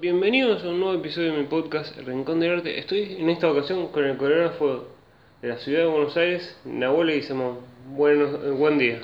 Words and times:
Bienvenidos 0.00 0.64
a 0.64 0.68
un 0.68 0.80
nuevo 0.80 0.94
episodio 0.94 1.32
de 1.32 1.38
mi 1.38 1.44
podcast 1.44 1.96
El 1.98 2.06
Rincón 2.06 2.40
del 2.40 2.58
Arte. 2.58 2.78
Estoy 2.78 3.16
en 3.18 3.28
esta 3.30 3.50
ocasión 3.50 3.88
con 3.88 4.04
el 4.04 4.16
coreógrafo 4.16 4.86
de 5.40 5.48
la 5.48 5.58
ciudad 5.58 5.80
de 5.80 5.86
Buenos 5.86 6.16
Aires, 6.16 6.56
Nahuel 6.64 7.08
Leguizamón. 7.08 7.58
Buenos, 7.88 8.44
eh, 8.44 8.50
buen 8.50 8.78
día. 8.78 9.00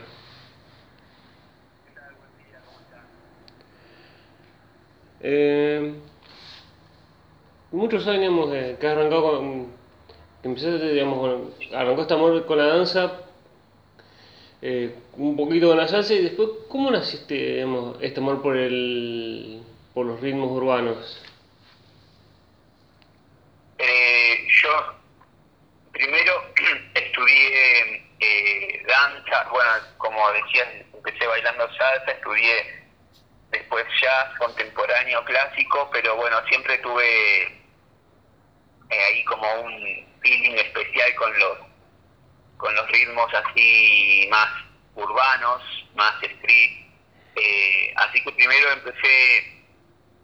Eh, 5.21 5.95
muchos 7.73 8.07
años 8.07 8.51
eh, 8.53 8.77
que 8.81 8.87
has 8.87 8.97
arrancado 8.97 9.39
con, 9.39 9.67
que 10.43 10.49
empezaste, 10.49 10.93
digamos, 10.93 11.19
con, 11.19 11.51
arrancó 11.77 12.03
este 12.03 12.15
amor 12.15 12.47
con 12.47 12.59
la 12.59 12.67
danza, 12.67 13.13
eh, 14.63 14.95
un 15.17 15.37
poquito 15.37 15.69
con 15.69 15.77
la 15.77 15.87
salsa 15.89 16.15
y 16.15 16.23
después, 16.23 16.49
¿cómo 16.69 16.91
naciste, 16.91 17.65
este 18.01 18.21
amor 18.21 18.43
por 18.43 18.57
el, 18.57 19.63
por 19.99 20.07
los 20.07 20.21
ritmos 20.21 20.49
urbanos? 20.53 21.21
Eh, 23.79 24.47
yo 24.63 24.95
primero 25.91 26.53
estudié 26.95 28.07
eh, 28.21 28.87
danza, 28.87 29.49
bueno, 29.51 29.71
como 29.97 30.21
decías, 30.35 30.69
empecé 30.95 31.27
bailando 31.27 31.67
salsa, 31.75 32.13
estudié 32.13 32.87
después 33.51 33.85
jazz 34.01 34.39
contemporáneo 34.39 35.25
clásico, 35.25 35.91
pero 35.93 36.15
bueno, 36.15 36.37
siempre 36.47 36.79
tuve 36.79 37.43
eh, 38.91 39.05
ahí 39.05 39.25
como 39.25 39.53
un 39.63 40.07
feeling 40.23 40.59
especial 40.59 41.13
con 41.17 41.39
los 41.41 41.59
con 42.57 42.73
los 42.73 42.89
ritmos 42.89 43.35
así 43.35 44.29
más 44.31 44.49
urbanos, 44.95 45.61
más 45.97 46.23
street. 46.23 46.87
Eh, 47.35 47.93
así 47.97 48.23
que 48.23 48.31
primero 48.31 48.71
empecé 48.71 49.58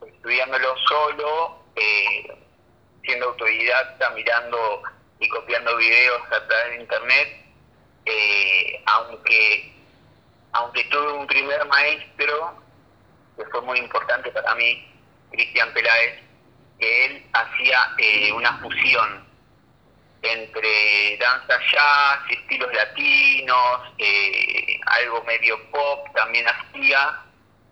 estudiándolo 0.06 0.74
solo, 0.88 1.64
eh, 1.76 2.26
siendo 3.02 3.26
autodidacta, 3.26 4.10
mirando 4.10 4.82
y 5.18 5.28
copiando 5.28 5.76
videos 5.76 6.22
a 6.26 6.46
través 6.46 6.70
de 6.70 6.80
internet, 6.80 7.44
eh, 8.06 8.82
aunque 8.86 9.74
aunque 10.52 10.84
tuve 10.84 11.12
un 11.12 11.26
primer 11.26 11.66
maestro 11.66 12.62
que 13.36 13.44
fue 13.46 13.60
muy 13.62 13.78
importante 13.78 14.30
para 14.30 14.54
mí, 14.54 14.88
Cristian 15.32 15.72
Peláez, 15.72 16.22
que 16.78 17.04
él 17.06 17.26
hacía 17.32 17.90
eh, 17.98 18.32
una 18.32 18.56
fusión 18.58 19.26
entre 20.22 21.18
danza 21.18 21.58
jazz, 21.70 22.20
estilos 22.30 22.72
latinos, 22.72 23.80
eh, 23.98 24.80
algo 24.86 25.22
medio 25.24 25.60
pop 25.70 26.06
también 26.14 26.46
hacía, 26.48 27.20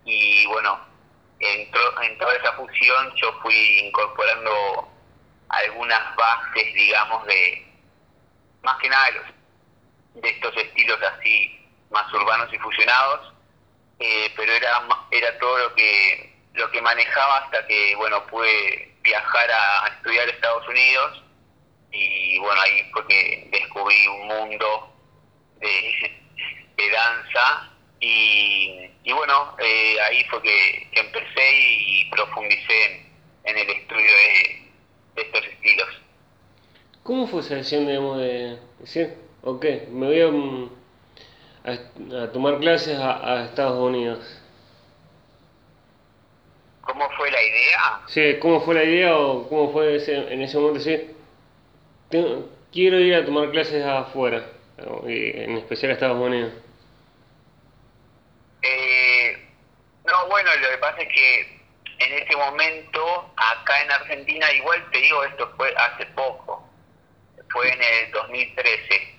y 0.05 0.44
bueno, 0.46 0.78
en, 1.43 1.71
tro- 1.73 2.03
en 2.05 2.19
toda 2.19 2.35
esa 2.37 2.53
fusión 2.55 3.15
yo 3.17 3.33
fui 3.43 3.81
incorporando 3.81 4.89
algunas 5.48 6.17
bases, 6.17 6.75
digamos, 6.75 7.27
de 7.27 7.67
más 8.62 8.79
que 8.79 8.89
nada 8.89 9.07
de, 9.07 9.12
los- 9.12 10.23
de 10.23 10.29
estos 10.31 10.57
estilos 10.57 10.98
así 11.03 11.59
más 11.91 12.11
urbanos 12.15 12.53
y 12.53 12.59
fusionados, 12.59 13.33
eh, 13.98 14.33
pero 14.37 14.53
era 14.53 14.83
era 15.11 15.39
todo 15.39 15.59
lo 15.59 15.75
que 15.75 16.33
lo 16.55 16.70
que 16.70 16.81
manejaba 16.83 17.39
hasta 17.39 17.67
que 17.67 17.95
bueno 17.97 18.27
pude 18.27 18.95
viajar 19.03 19.51
a, 19.51 19.89
estudiar 19.89 20.29
Estados 20.29 20.67
Unidos 20.69 21.23
y 21.91 22.39
bueno 22.39 22.61
ahí 22.63 22.91
fue 22.93 23.07
que 23.09 23.48
descubrí 23.51 24.07
un 24.09 24.27
mundo 24.29 24.93
de 25.61 26.91
danza 26.93 27.70
y, 28.01 28.91
y 29.05 29.12
bueno 29.12 29.56
eh, 29.58 29.97
ahí 30.08 30.25
fue 30.25 30.41
que, 30.42 30.89
que 30.92 31.00
empecé 31.00 31.50
y 31.55 32.05
profundicé 32.11 32.84
en, 33.45 33.56
en 33.56 33.58
el 33.58 33.70
estudio 33.77 34.11
de, 34.11 34.62
de 35.17 35.22
estos 35.22 35.45
estilos 35.47 35.89
¿Cómo 37.03 37.27
fue 37.27 37.41
esa 37.41 37.56
decisión, 37.56 37.84
digamos, 37.89 38.19
de 38.20 38.58
decir, 38.78 39.12
ok, 39.42 39.64
me 39.91 40.06
voy 40.06 40.20
a, 40.20 40.28
mm, 40.28 40.70
a, 41.64 42.23
a 42.23 42.30
tomar 42.33 42.61
clases 42.61 42.96
a, 42.96 43.40
a 43.40 43.45
Estados 43.46 43.77
Unidos? 43.83 44.20
¿Cómo 46.83 47.08
fue 47.17 47.29
la 47.30 47.42
idea? 47.42 48.01
Sí, 48.07 48.39
¿cómo 48.40 48.61
fue 48.61 48.74
la 48.77 48.84
idea 48.84 49.17
o 49.17 49.48
cómo 49.48 49.73
fue 49.73 49.96
ese- 49.96 50.33
en 50.33 50.42
ese 50.42 50.57
momento 50.58 50.79
decir, 50.79 51.14
tengo- 52.08 52.48
quiero 52.73 53.01
ir 53.01 53.14
a 53.17 53.24
tomar 53.24 53.51
clases 53.51 53.84
afuera, 53.84 54.46
en 55.05 55.57
especial 55.58 55.90
a 55.90 55.95
Estados 55.95 56.20
Unidos? 56.24 56.52
Eh, 58.62 59.48
no, 60.05 60.27
bueno, 60.28 60.50
lo 60.56 60.70
que 60.70 60.78
pasa 60.78 61.02
es 61.02 61.08
que 61.08 61.62
en 61.98 62.12
ese 62.14 62.36
momento, 62.36 63.33
acá 63.36 63.83
en 63.83 63.90
Argentina, 63.92 64.52
igual 64.52 64.84
te 64.90 64.98
digo, 64.98 65.23
esto 65.24 65.52
fue 65.56 65.74
hace 65.77 66.06
poco, 66.06 66.68
fue 67.51 67.72
en 67.72 67.83
el 67.83 68.11
2013. 68.11 69.18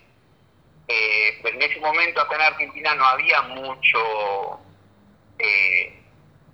Eh, 0.87 1.39
pero 1.41 1.55
en 1.55 1.61
ese 1.61 1.79
momento 1.79 2.21
acá 2.21 2.35
en 2.35 2.41
Argentina 2.41 2.93
no 2.95 3.05
había 3.05 3.41
mucho, 3.43 4.59
eh, 5.39 5.97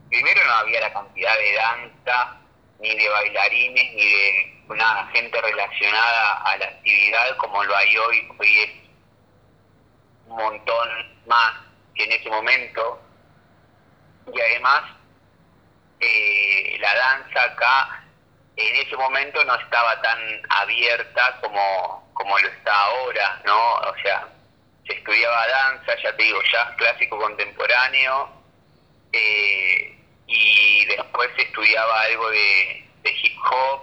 primero 0.09 0.43
no 0.45 0.53
había 0.53 0.81
la 0.81 0.93
cantidad 0.93 1.35
de 1.35 1.53
danza, 1.53 2.37
ni 2.79 2.95
de 2.95 3.09
bailarines, 3.09 3.93
ni 3.93 4.05
de 4.05 4.63
una 4.67 5.09
gente 5.13 5.41
relacionada 5.41 6.43
a 6.43 6.57
la 6.57 6.65
actividad 6.65 7.37
como 7.37 7.63
lo 7.63 7.75
hay 7.75 7.97
hoy. 7.97 8.29
Hoy 8.37 8.59
es 8.59 8.69
un 10.27 10.37
montón 10.37 10.89
más 11.25 11.68
en 12.03 12.11
ese 12.11 12.29
momento. 12.29 13.01
Y 14.33 14.39
además, 14.39 14.83
eh, 15.99 16.77
la 16.79 16.95
danza 16.95 17.43
acá 17.43 18.03
en 18.55 18.75
ese 18.75 18.95
momento 18.97 19.43
no 19.45 19.55
estaba 19.55 20.01
tan 20.01 20.19
abierta 20.49 21.39
como, 21.41 22.09
como 22.13 22.37
lo 22.39 22.47
está 22.47 22.73
ahora, 22.73 23.41
¿no? 23.45 23.73
O 23.75 23.95
sea, 24.03 24.27
se 24.85 24.93
estudiaba 24.93 25.47
danza, 25.47 25.95
ya 26.03 26.15
te 26.15 26.23
digo, 26.23 26.41
jazz 26.51 26.75
clásico 26.77 27.17
contemporáneo, 27.17 28.29
eh, 29.13 29.97
y 30.27 30.85
después 30.85 31.29
se 31.35 31.43
estudiaba 31.43 32.01
algo 32.01 32.29
de, 32.29 32.85
de 33.03 33.11
hip 33.11 33.37
hop, 33.49 33.81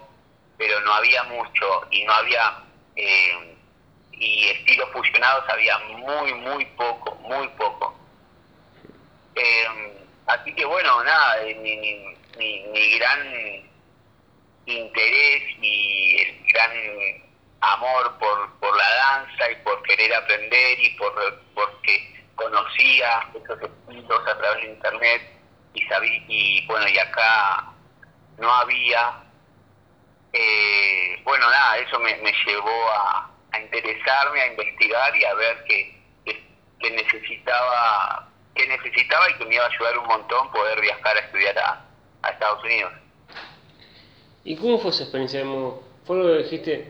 pero 0.58 0.80
no 0.80 0.92
había 0.92 1.22
mucho, 1.24 1.86
y 1.90 2.04
no 2.04 2.12
había, 2.12 2.58
eh, 2.96 3.56
y 4.12 4.48
estilos 4.48 4.90
fusionados 4.92 5.44
había 5.48 5.78
muy, 5.78 6.34
muy 6.34 6.64
poco, 6.66 7.14
muy 7.16 7.48
poco. 7.50 7.94
Eh, 9.36 9.66
así 10.26 10.54
que 10.54 10.64
bueno, 10.64 11.04
nada, 11.04 11.42
eh, 11.42 11.54
mi, 11.56 11.76
mi, 11.76 12.60
mi, 12.68 12.98
gran 12.98 13.70
interés 14.64 15.42
y 15.60 16.16
el 16.22 16.46
gran 16.52 16.70
amor 17.60 18.18
por, 18.18 18.58
por 18.58 18.76
la 18.76 18.90
danza 18.94 19.50
y 19.50 19.56
por 19.56 19.82
querer 19.82 20.14
aprender 20.14 20.80
y 20.80 20.90
por 20.96 21.12
porque 21.54 22.24
conocía 22.34 23.28
esos 23.34 23.60
estilos 23.60 24.20
a 24.26 24.38
través 24.38 24.62
de 24.62 24.72
internet 24.72 25.22
y 25.74 25.82
sabí 25.82 26.24
y 26.28 26.66
bueno 26.66 26.88
y 26.88 26.98
acá 26.98 27.72
no 28.38 28.52
había 28.52 29.22
eh, 30.32 31.20
bueno 31.24 31.48
nada 31.48 31.78
eso 31.78 31.98
me, 32.00 32.16
me 32.16 32.32
llevó 32.44 32.90
a, 32.90 33.30
a 33.52 33.60
interesarme 33.60 34.40
a 34.40 34.46
investigar 34.48 35.16
y 35.16 35.24
a 35.24 35.34
ver 35.34 35.64
que, 35.64 36.02
que, 36.24 36.42
que 36.80 36.90
necesitaba 36.90 38.28
que 38.56 38.66
necesitaba 38.66 39.30
y 39.30 39.34
que 39.34 39.44
me 39.44 39.54
iba 39.54 39.64
a 39.64 39.68
ayudar 39.68 39.98
un 39.98 40.06
montón 40.06 40.50
poder 40.50 40.80
viajar 40.80 41.16
a 41.16 41.20
estudiar 41.20 41.58
a, 41.58 41.84
a 42.22 42.30
Estados 42.30 42.64
Unidos 42.64 42.92
¿Y 44.44 44.56
cómo 44.56 44.78
fue 44.78 44.90
esa 44.90 45.02
experiencia? 45.02 45.44
¿Fue 46.04 46.16
lo 46.16 46.24
que 46.24 46.42
dijiste, 46.44 46.86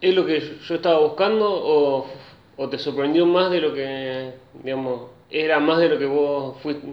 es 0.00 0.14
lo 0.14 0.26
que 0.26 0.40
yo 0.40 0.74
estaba 0.74 0.98
buscando 0.98 1.48
o, 1.48 2.10
o 2.56 2.68
te 2.68 2.76
sorprendió 2.76 3.24
más 3.24 3.52
de 3.52 3.60
lo 3.60 3.72
que, 3.72 4.34
digamos, 4.54 5.12
era 5.30 5.60
más 5.60 5.78
de 5.78 5.88
lo 5.88 5.98
que 6.00 6.06
vos 6.06 6.60
fuiste, 6.60 6.84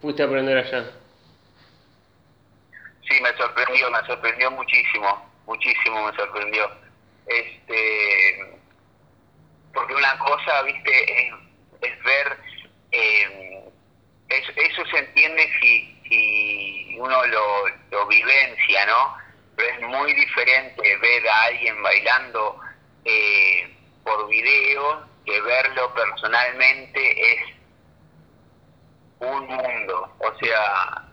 fuiste 0.00 0.22
a 0.24 0.26
aprender 0.26 0.58
allá? 0.58 0.90
Sí, 3.08 3.20
me 3.22 3.32
sorprendió, 3.36 3.90
me 3.92 4.06
sorprendió 4.06 4.50
muchísimo, 4.50 5.30
muchísimo 5.46 6.04
me 6.04 6.16
sorprendió. 6.16 6.68
Este, 7.26 8.60
porque 9.72 9.94
una 9.94 10.18
cosa, 10.18 10.62
viste, 10.64 11.12
es, 11.12 11.34
es 11.82 12.02
ver, 12.02 12.38
eh, 12.92 13.64
eso, 14.28 14.86
se 14.86 14.98
entiende 14.98 15.50
si, 15.60 16.00
si 16.08 16.96
uno 16.98 17.26
lo, 17.26 17.68
lo 17.90 18.06
vivencia, 18.06 18.86
¿no? 18.86 19.16
Pero 19.56 19.68
es 19.70 19.80
muy 19.80 20.12
diferente 20.14 20.96
ver 20.98 21.28
a 21.28 21.42
alguien 21.44 21.82
bailando 21.82 22.60
eh, 23.04 23.74
por 24.04 24.28
video 24.28 25.06
que 25.24 25.40
verlo 25.40 25.92
personalmente 25.94 27.32
es 27.32 27.40
un 29.20 29.46
mundo. 29.46 30.14
O 30.18 30.38
sea, 30.38 31.04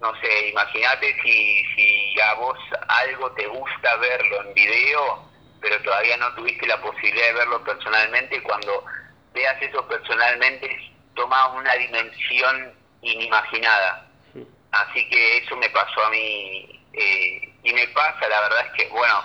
no 0.00 0.14
sé, 0.20 0.48
imagínate 0.48 1.14
si, 1.22 1.64
si 1.74 2.20
a 2.20 2.34
vos 2.34 2.58
algo 2.88 3.30
te 3.32 3.46
gusta 3.46 3.96
verlo 3.96 4.42
en 4.42 4.54
video, 4.54 5.30
pero 5.60 5.80
todavía 5.82 6.16
no 6.16 6.34
tuviste 6.34 6.66
la 6.66 6.80
posibilidad 6.80 7.26
de 7.26 7.34
verlo 7.34 7.62
personalmente, 7.64 8.42
cuando 8.42 8.84
veas 9.34 9.60
eso 9.60 9.86
personalmente 9.86 10.90
toma 11.14 11.48
una 11.48 11.74
dimensión 11.74 12.74
inimaginada. 13.02 14.06
así 14.72 15.08
que 15.08 15.38
eso 15.38 15.56
me 15.56 15.68
pasó 15.70 16.04
a 16.04 16.10
mí 16.10 16.84
eh, 16.92 17.52
y 17.62 17.72
me 17.72 17.86
pasa, 17.88 18.28
la 18.28 18.40
verdad 18.40 18.66
es 18.66 18.72
que, 18.72 18.88
bueno, 18.88 19.22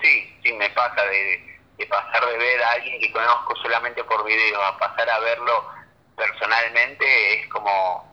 sí, 0.00 0.38
sí 0.42 0.52
me 0.52 0.70
pasa 0.70 1.04
de, 1.04 1.58
de 1.78 1.86
pasar 1.86 2.26
de 2.26 2.38
ver 2.38 2.62
a 2.62 2.72
alguien 2.72 3.00
que 3.00 3.12
conozco 3.12 3.54
solamente 3.56 4.02
por 4.04 4.24
video 4.24 4.62
a 4.62 4.78
pasar 4.78 5.08
a 5.10 5.18
verlo 5.20 5.76
personalmente 6.16 7.40
es 7.40 7.48
como, 7.48 8.12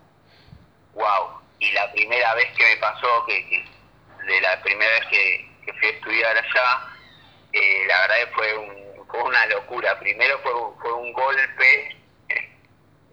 wow. 0.94 1.42
Y 1.60 1.72
la 1.72 1.92
primera 1.92 2.34
vez 2.36 2.52
que 2.58 2.64
me 2.64 2.78
pasó, 2.78 3.25
que, 3.25 3.66
de 4.28 4.42
la 4.42 4.62
primera 4.62 4.92
vez 4.92 5.06
que, 5.08 5.50
fui 5.66 5.88
a 5.88 5.92
estudiar 5.92 6.38
allá, 6.38 6.88
eh, 7.54 7.86
la 7.88 8.02
verdad 8.02 8.16
que 8.18 8.36
fue, 8.36 8.58
un, 8.58 9.08
fue 9.08 9.24
una 9.24 9.46
locura. 9.48 9.98
Primero 10.00 10.40
fue, 10.40 10.52
fue 10.81 10.94
un 10.94 11.14
golpe 11.14 12.02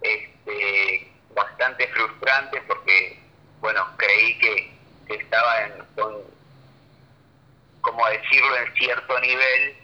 este, 0.02 1.10
bastante 1.34 1.86
frustrante 1.88 2.60
porque, 2.62 3.18
bueno, 3.60 3.86
creí 3.96 4.38
que, 4.38 4.80
estaba 5.08 5.64
en, 5.64 5.72
como 7.80 8.08
decirlo, 8.08 8.56
en 8.58 8.74
cierto 8.74 9.18
nivel 9.18 9.76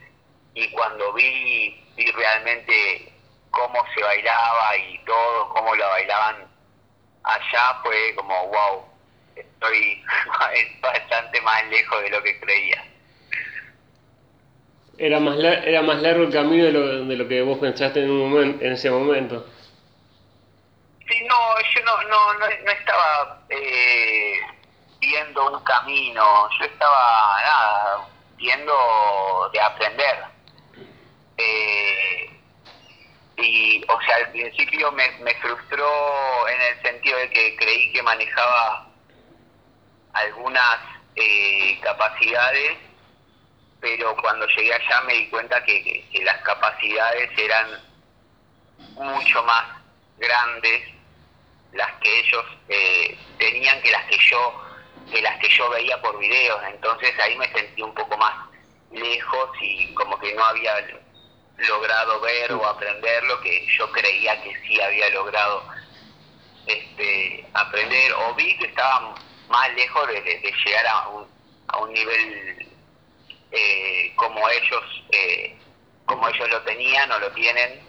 y 0.55 0.71
cuando 0.71 1.13
vi, 1.15 1.85
vi 1.97 2.13
realmente 2.13 3.13
cómo 3.51 3.85
se 3.93 4.03
bailaba 4.05 4.77
y 4.77 4.99
todo, 5.05 5.49
cómo 5.49 5.75
lo 5.75 5.85
bailaban 5.89 6.47
allá, 7.25 7.81
fue 7.83 8.15
como, 8.15 8.47
wow, 8.47 8.85
estoy 9.35 10.05
bastante 10.81 11.41
más 11.41 11.67
lejos 11.71 12.03
de 12.03 12.11
lo 12.11 12.23
que 12.23 12.39
creía. 12.41 12.85
Era 14.99 15.21
más, 15.21 15.39
era 15.39 15.83
más 15.83 16.01
largo 16.01 16.25
el 16.25 16.33
camino 16.33 16.65
de 16.65 16.73
lo, 16.73 17.05
de 17.05 17.17
lo 17.17 17.29
que 17.29 17.43
vos 17.43 17.59
pensaste 17.59 18.03
en, 18.03 18.11
un 18.11 18.31
momento, 18.31 18.65
en 18.65 18.73
ese 18.73 18.91
momento. 18.91 19.47
Sí, 21.09 21.25
no, 21.29 21.61
yo 21.61 21.85
no, 21.85 22.03
no, 22.03 22.35
no, 22.35 22.47
estaba 22.47 23.41
eh, 23.49 24.41
viendo 25.01 25.53
un 25.53 25.63
camino, 25.63 26.49
yo 26.59 26.65
estaba, 26.65 27.41
nada, 27.43 28.09
viendo 28.37 29.51
de 29.53 29.61
aprender. 29.61 30.25
Eh, 31.39 32.41
y, 33.37 33.85
o 33.89 34.01
sea, 34.03 34.17
al 34.17 34.31
principio 34.33 34.91
me, 34.93 35.09
me 35.19 35.35
frustró 35.37 36.49
en 36.49 36.61
el 36.61 36.83
sentido 36.83 37.19
de 37.19 37.31
que 37.31 37.57
creí 37.57 37.93
que 37.93 38.03
manejaba 38.03 38.89
algunas 40.15 40.79
eh, 41.15 41.79
capacidades, 41.83 42.79
pero 43.81 44.17
cuando 44.17 44.47
llegué 44.49 44.75
allá 44.75 45.03
me 45.03 45.15
di 45.15 45.29
cuenta 45.29 45.63
que, 45.65 46.05
las 46.25 46.43
capacidades 46.43 47.31
eran 47.39 47.81
mucho 48.95 49.43
más 49.45 49.65
grandes 50.19 50.96
las 51.73 51.93
que 52.01 52.21
ellos 52.21 52.45
eh, 52.69 53.19
tenían 53.39 53.81
que 53.83 53.91
las 53.91 54.05
que 54.07 54.19
yo 54.19 54.63
que 55.11 55.23
las 55.23 55.39
que 55.39 55.49
yo 55.49 55.71
veía 55.71 56.01
por 56.01 56.19
videos. 56.19 56.61
Entonces 56.69 57.13
ahí 57.21 57.37
me 57.37 57.51
sentí 57.53 57.83
un 57.83 57.95
poco 57.95 58.17
más 58.17 58.35
lejos 58.91 59.51
y 59.61 59.93
como 59.95 60.19
que 60.19 60.35
no 60.35 60.45
había 60.45 60.75
logrado 61.59 62.21
ver 62.21 62.53
o 62.53 62.67
aprender 62.67 63.23
lo 63.25 63.41
que 63.41 63.67
yo 63.69 63.91
creía 63.93 64.43
que 64.43 64.55
sí 64.63 64.81
había 64.81 65.09
logrado 65.11 65.65
este, 66.67 67.47
aprender. 67.55 68.13
O 68.15 68.35
vi 68.35 68.57
que 68.59 68.67
estaba 68.67 69.15
más 69.49 69.75
lejos 69.75 70.09
de, 70.09 70.55
llegar 70.65 70.87
a 70.87 71.09
un, 71.09 71.27
a 71.69 71.79
un 71.79 71.93
nivel 71.93 72.69
eh, 73.53 74.13
como 74.17 74.49
ellos 74.49 75.05
eh, 75.13 75.57
como 76.05 76.29
ellos 76.29 76.49
lo 76.49 76.63
tenían 76.63 77.11
o 77.13 77.19
lo 77.19 77.31
tienen. 77.33 77.81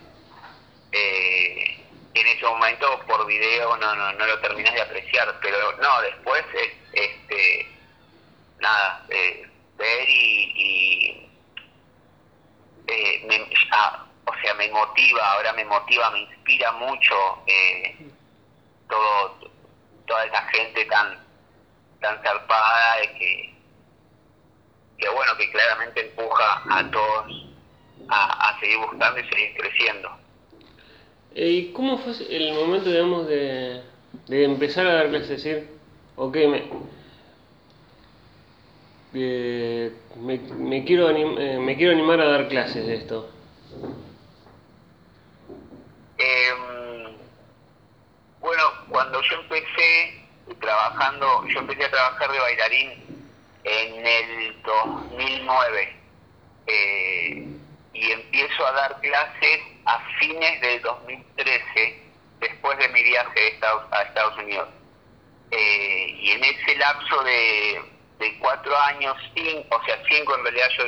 Eh, 0.92 1.77
en 2.22 2.28
ese 2.28 2.46
momento 2.46 3.00
por 3.08 3.26
video 3.26 3.78
no, 3.78 3.96
no, 3.96 4.14
no 4.14 4.26
lo 4.26 4.40
terminas 4.40 4.74
de 4.74 4.82
apreciar 4.82 5.38
pero 5.42 5.74
no 5.78 6.02
después 6.02 6.44
este 6.94 7.68
nada 8.60 9.06
ver 9.08 10.10
y 10.10 11.28
eh, 12.88 13.26
me, 13.28 13.50
ah, 13.72 14.06
o 14.26 14.34
sea, 14.42 14.54
me 14.56 14.70
motiva, 14.70 15.34
ahora 15.34 15.54
me 15.54 15.66
motiva, 15.66 16.10
me 16.12 16.20
inspira 16.20 16.72
mucho 16.74 17.44
eh, 17.46 17.98
todo, 18.90 19.52
toda 20.06 20.26
esa 20.26 20.42
gente 20.50 20.86
tan, 20.86 21.18
tan 22.00 22.22
zarpada 22.24 23.02
que, 23.20 23.54
que 24.98 25.10
bueno, 25.10 25.36
que 25.38 25.52
claramente 25.52 26.02
empuja 26.02 26.64
a 26.70 26.90
todos 26.90 27.26
a, 28.10 28.50
a 28.50 28.60
seguir 28.60 28.78
buscando 28.78 29.20
y 29.20 29.30
seguir 29.30 29.58
creciendo. 29.58 30.18
Eh, 31.36 31.50
¿Y 31.50 31.72
cómo 31.74 31.98
fue 32.00 32.14
el 32.30 32.54
momento, 32.54 32.90
digamos, 32.90 33.28
de, 33.28 33.82
de 34.28 34.44
empezar 34.44 34.88
a 34.88 34.94
dar 34.94 35.10
clases? 35.10 35.32
Es 35.32 35.44
decir, 35.44 35.70
ok, 36.16 36.36
me, 36.36 36.64
me, 39.14 40.38
me, 40.40 40.84
quiero 40.84 41.10
eh, 41.10 41.60
me 41.60 41.76
quiero 41.76 41.94
animar 41.94 42.20
a 42.22 42.26
dar 42.26 42.48
clases 42.48 42.86
de 42.86 42.96
esto? 42.96 43.30
Em, 46.18 47.16
bueno, 48.40 48.64
cuando 48.90 49.22
yo 49.22 49.36
empecé 49.42 50.24
trabajando, 50.60 51.46
yo 51.48 51.60
empecé 51.60 51.86
a 51.86 51.92
trabajar 51.92 52.32
de 52.32 52.40
bailarín 52.40 52.92
en 53.64 54.06
el 54.06 54.56
2009 54.64 55.98
eh, 56.68 57.48
y 58.00 58.12
empiezo 58.12 58.66
a 58.66 58.72
dar 58.72 59.02
clases 59.02 59.60
a 59.86 60.00
fines 60.20 60.62
del 60.62 60.82
2013, 60.82 62.04
después 62.40 62.78
de 62.78 62.90
mi 62.90 63.04
viaje 63.04 63.60
a 63.92 64.02
Estados 64.04 64.38
Unidos. 64.38 64.70
Eh, 65.52 66.16
y 66.20 66.32
en 66.32 66.44
ese 66.44 66.76
lapso 66.76 67.24
de 67.24 68.38
cuatro 68.40 68.78
años, 68.78 69.16
o 69.70 69.84
sea, 69.86 70.04
cinco 70.10 70.36
en 70.36 70.44
realidad 70.44 70.70
yo 70.78 70.86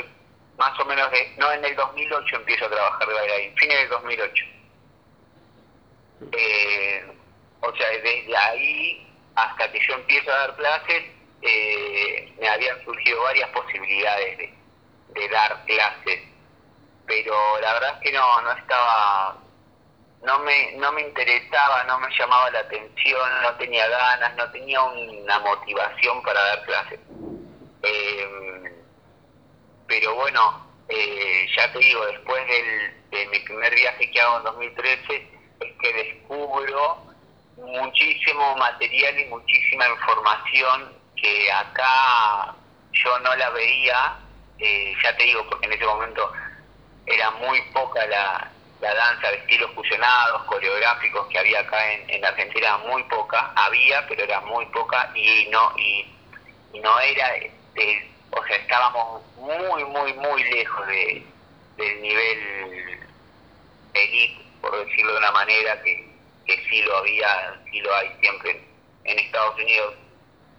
más 0.59 0.77
o 0.77 0.85
menos, 0.85 1.09
no 1.37 1.51
en 1.53 1.63
el 1.63 1.75
2008 1.75 2.35
empiezo 2.35 2.65
a 2.65 2.69
trabajar 2.69 3.07
de 3.07 3.13
bailarín, 3.13 3.55
fines 3.55 3.77
del 3.77 3.89
2008. 3.89 4.45
Eh, 6.33 7.05
o 7.61 7.75
sea, 7.75 7.89
desde 7.89 8.37
ahí 8.37 9.07
hasta 9.35 9.71
que 9.71 9.79
yo 9.87 9.93
empiezo 9.95 10.29
a 10.31 10.37
dar 10.37 10.55
clases, 10.57 11.03
eh, 11.41 12.33
me 12.37 12.49
habían 12.49 12.83
surgido 12.83 13.23
varias 13.23 13.49
posibilidades 13.51 14.37
de, 14.37 14.53
de 15.13 15.29
dar 15.29 15.63
clases, 15.65 16.28
pero 17.09 17.59
la 17.59 17.73
verdad 17.73 17.95
es 17.95 18.01
que 18.03 18.11
no, 18.13 18.41
no 18.41 18.51
estaba 18.51 19.35
no 20.21 20.39
me, 20.39 20.73
no 20.73 20.91
me 20.91 21.01
interesaba, 21.01 21.83
no 21.85 21.99
me 21.99 22.07
llamaba 22.15 22.51
la 22.51 22.59
atención, 22.59 23.41
no 23.41 23.55
tenía 23.55 23.87
ganas, 23.87 24.35
no 24.35 24.51
tenía 24.51 24.81
una 24.83 25.39
motivación 25.39 26.21
para 26.21 26.39
dar 26.39 26.65
clases. 26.65 26.99
Eh, 27.81 28.83
pero 29.87 30.15
bueno, 30.15 30.67
eh, 30.87 31.47
ya 31.57 31.71
te 31.71 31.79
digo, 31.79 32.05
después 32.05 32.45
del, 32.47 33.09
de 33.09 33.27
mi 33.27 33.39
primer 33.39 33.73
viaje 33.73 34.11
que 34.11 34.21
hago 34.21 34.37
en 34.37 34.43
2013, 34.43 35.31
es 35.61 35.73
que 35.81 35.93
descubro 35.93 36.97
muchísimo 37.55 38.55
material 38.57 39.19
y 39.19 39.25
muchísima 39.25 39.87
información 39.87 40.93
que 41.15 41.51
acá 41.51 42.53
yo 42.91 43.19
no 43.19 43.35
la 43.35 43.49
veía, 43.49 44.19
eh, 44.59 44.93
ya 45.01 45.15
te 45.15 45.23
digo, 45.23 45.45
porque 45.49 45.65
en 45.65 45.73
ese 45.73 45.85
momento 45.85 46.31
era 47.09 47.31
muy 47.31 47.61
poca 47.73 48.05
la, 48.05 48.51
la 48.81 48.93
danza 48.93 49.31
de 49.31 49.37
estilos 49.37 49.71
fusionados, 49.73 50.43
coreográficos 50.43 51.27
que 51.27 51.39
había 51.39 51.59
acá 51.59 51.93
en, 51.93 52.09
en 52.09 52.25
Argentina, 52.25 52.77
muy 52.77 53.03
poca, 53.03 53.51
había, 53.55 54.07
pero 54.07 54.23
era 54.23 54.39
muy 54.41 54.65
poca 54.67 55.11
y 55.15 55.47
no, 55.49 55.73
y, 55.77 56.05
no 56.79 56.99
era, 56.99 57.29
de, 57.73 58.11
o 58.31 58.45
sea, 58.45 58.55
estábamos 58.57 59.23
muy, 59.37 59.83
muy, 59.85 60.13
muy 60.13 60.43
lejos 60.43 60.87
de, 60.87 61.23
del 61.77 62.01
nivel 62.01 62.99
elite, 63.93 64.45
por 64.61 64.85
decirlo 64.85 65.13
de 65.13 65.17
una 65.17 65.31
manera, 65.31 65.81
que, 65.81 66.07
que 66.45 66.63
sí 66.69 66.81
lo 66.83 66.97
había, 66.97 67.59
sí 67.71 67.81
lo 67.81 67.95
hay 67.95 68.15
siempre 68.21 68.61
en 69.05 69.19
Estados 69.19 69.55
Unidos. 69.55 69.95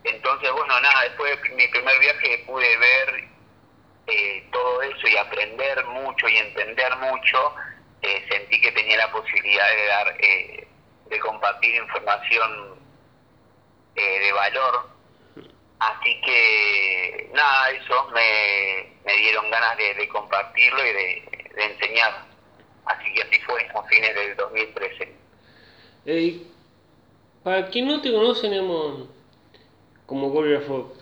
Entonces, 0.02 0.50
bueno, 0.52 0.80
nada, 0.80 1.02
después 1.04 1.40
de 1.42 1.49
mi 1.50 1.69
primer 1.69 1.99
viaje 2.00 2.42
pude 2.47 2.76
ver 2.78 3.25
eh, 4.09 4.49
todo 4.50 4.83
eso 4.83 5.07
aprender 5.40 5.85
mucho 5.87 6.28
y 6.28 6.37
entender 6.37 6.97
mucho 6.97 7.54
eh, 8.02 8.25
sentí 8.30 8.61
que 8.61 8.73
tenía 8.73 8.99
la 8.99 9.12
posibilidad 9.12 9.68
de 9.70 9.87
dar, 9.87 10.16
eh, 10.20 10.68
de 11.09 11.20
compartir 11.20 11.75
información 11.75 12.78
eh, 13.97 14.20
de 14.20 14.32
valor. 14.32 14.90
Así 15.78 16.20
que 16.20 17.30
nada, 17.32 17.70
eso 17.70 18.11
me, 18.11 18.92
me 19.04 19.16
dieron 19.18 19.50
ganas 19.50 19.76
de, 19.78 20.09
compartirlo 20.09 20.78
y 20.85 20.92
de, 20.92 21.52
enseñar. 21.56 22.26
Así 22.85 23.14
que 23.14 23.23
así 23.23 23.40
fue 23.40 23.66
a 23.66 23.82
fines 23.85 24.14
del 24.14 24.37
2013. 24.37 25.16
para 27.42 27.68
quien 27.68 27.87
no 27.87 28.00
te 28.02 28.12
conoce, 28.12 28.49
digamos, 28.49 29.09
como 30.06 30.32
coreógrafo, 30.32 30.92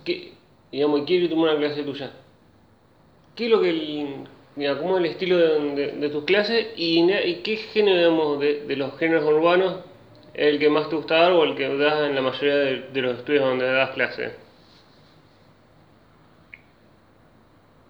digamos, 0.70 1.02
quiere 1.06 1.28
tomar 1.28 1.56
una 1.56 1.58
clase 1.58 1.82
tuya, 1.82 2.12
¿qué 3.38 3.44
es 3.44 3.50
lo 3.50 3.60
que 3.60 3.70
el, 3.70 4.28
Mira, 4.56 4.76
¿cómo 4.76 4.98
es 4.98 5.04
el 5.04 5.10
estilo 5.12 5.38
de, 5.38 6.08
tus 6.10 6.24
clases 6.24 6.66
y, 6.74 7.06
qué 7.44 7.56
género, 7.72 7.96
digamos, 7.96 8.40
de, 8.40 8.76
los 8.76 8.98
géneros 8.98 9.24
urbanos 9.24 9.84
es 10.34 10.48
el 10.48 10.58
que 10.58 10.68
más 10.68 10.88
te 10.88 10.96
gusta 10.96 11.14
dar 11.14 11.30
o 11.30 11.44
el 11.44 11.54
que 11.54 11.68
das 11.76 12.08
en 12.08 12.16
la 12.16 12.22
mayoría 12.22 12.56
de, 12.56 13.00
los 13.00 13.18
estudios 13.18 13.44
donde 13.44 13.72
das 13.72 13.90
clase? 13.90 14.32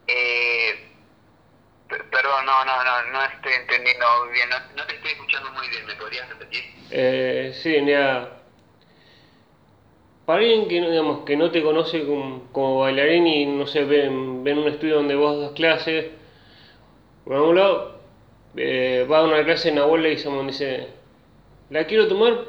Eh, 0.08 0.74
per- 1.88 2.04
perdón, 2.10 2.44
no, 2.44 2.64
no, 2.66 2.84
no, 2.84 3.10
no 3.10 3.24
estoy 3.24 3.52
entendiendo 3.54 4.06
bien, 4.30 4.50
no, 4.50 4.58
no 4.76 4.86
te 4.86 4.96
estoy 4.96 5.12
escuchando 5.12 5.50
muy 5.52 5.66
bien, 5.68 5.86
¿me 5.86 5.94
podrías 5.94 6.28
repetir? 6.28 6.64
Eh, 6.90 7.58
sí, 7.62 7.80
mira, 7.80 8.37
para 10.28 10.40
alguien 10.42 10.68
que, 10.68 10.80
no- 10.80 10.90
digamos, 10.90 11.24
que 11.24 11.36
no 11.36 11.50
te 11.50 11.62
conoce 11.62 12.06
como, 12.06 12.42
bailarín 12.80 13.26
y 13.26 13.46
no 13.46 13.66
sé, 13.66 13.84
ven, 13.84 14.44
ven 14.44 14.58
un 14.58 14.68
estudio 14.68 14.96
donde 14.96 15.14
vos 15.16 15.40
das 15.40 15.52
clases, 15.52 16.06
por 17.24 17.36
algún 17.36 17.56
lado, 17.56 18.00
eh, 18.56 19.06
va 19.10 19.18
a 19.18 19.24
una 19.24 19.44
clase 19.44 19.68
en 19.70 19.78
abuela 19.78 20.08
y 20.08 20.18
Samuel 20.18 20.48
dice, 20.48 20.88
¿la 21.70 21.86
quiero 21.86 22.08
tomar? 22.08 22.44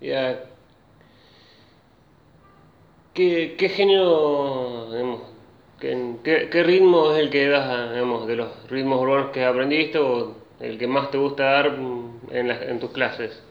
Ya, 0.00 0.44
¿qué, 3.14 3.56
qué 3.58 3.68
género, 3.68 4.90
digamos, 4.92 5.20
qué, 5.80 6.48
qué- 6.50 6.62
ritmo 6.62 7.12
es 7.12 7.18
el 7.18 7.30
que 7.30 7.48
das, 7.48 7.90
de 8.26 8.36
los 8.36 8.68
ritmos 8.70 9.00
urbanos 9.00 9.30
que 9.32 9.44
aprendiste 9.44 9.98
o 9.98 10.34
el 10.60 10.78
que 10.78 10.86
más 10.86 11.10
te 11.10 11.18
gusta 11.18 11.44
dar 11.44 11.66
en, 12.30 12.48
las- 12.48 12.62
en 12.62 12.78
tus 12.80 12.90
clases? 12.90 13.42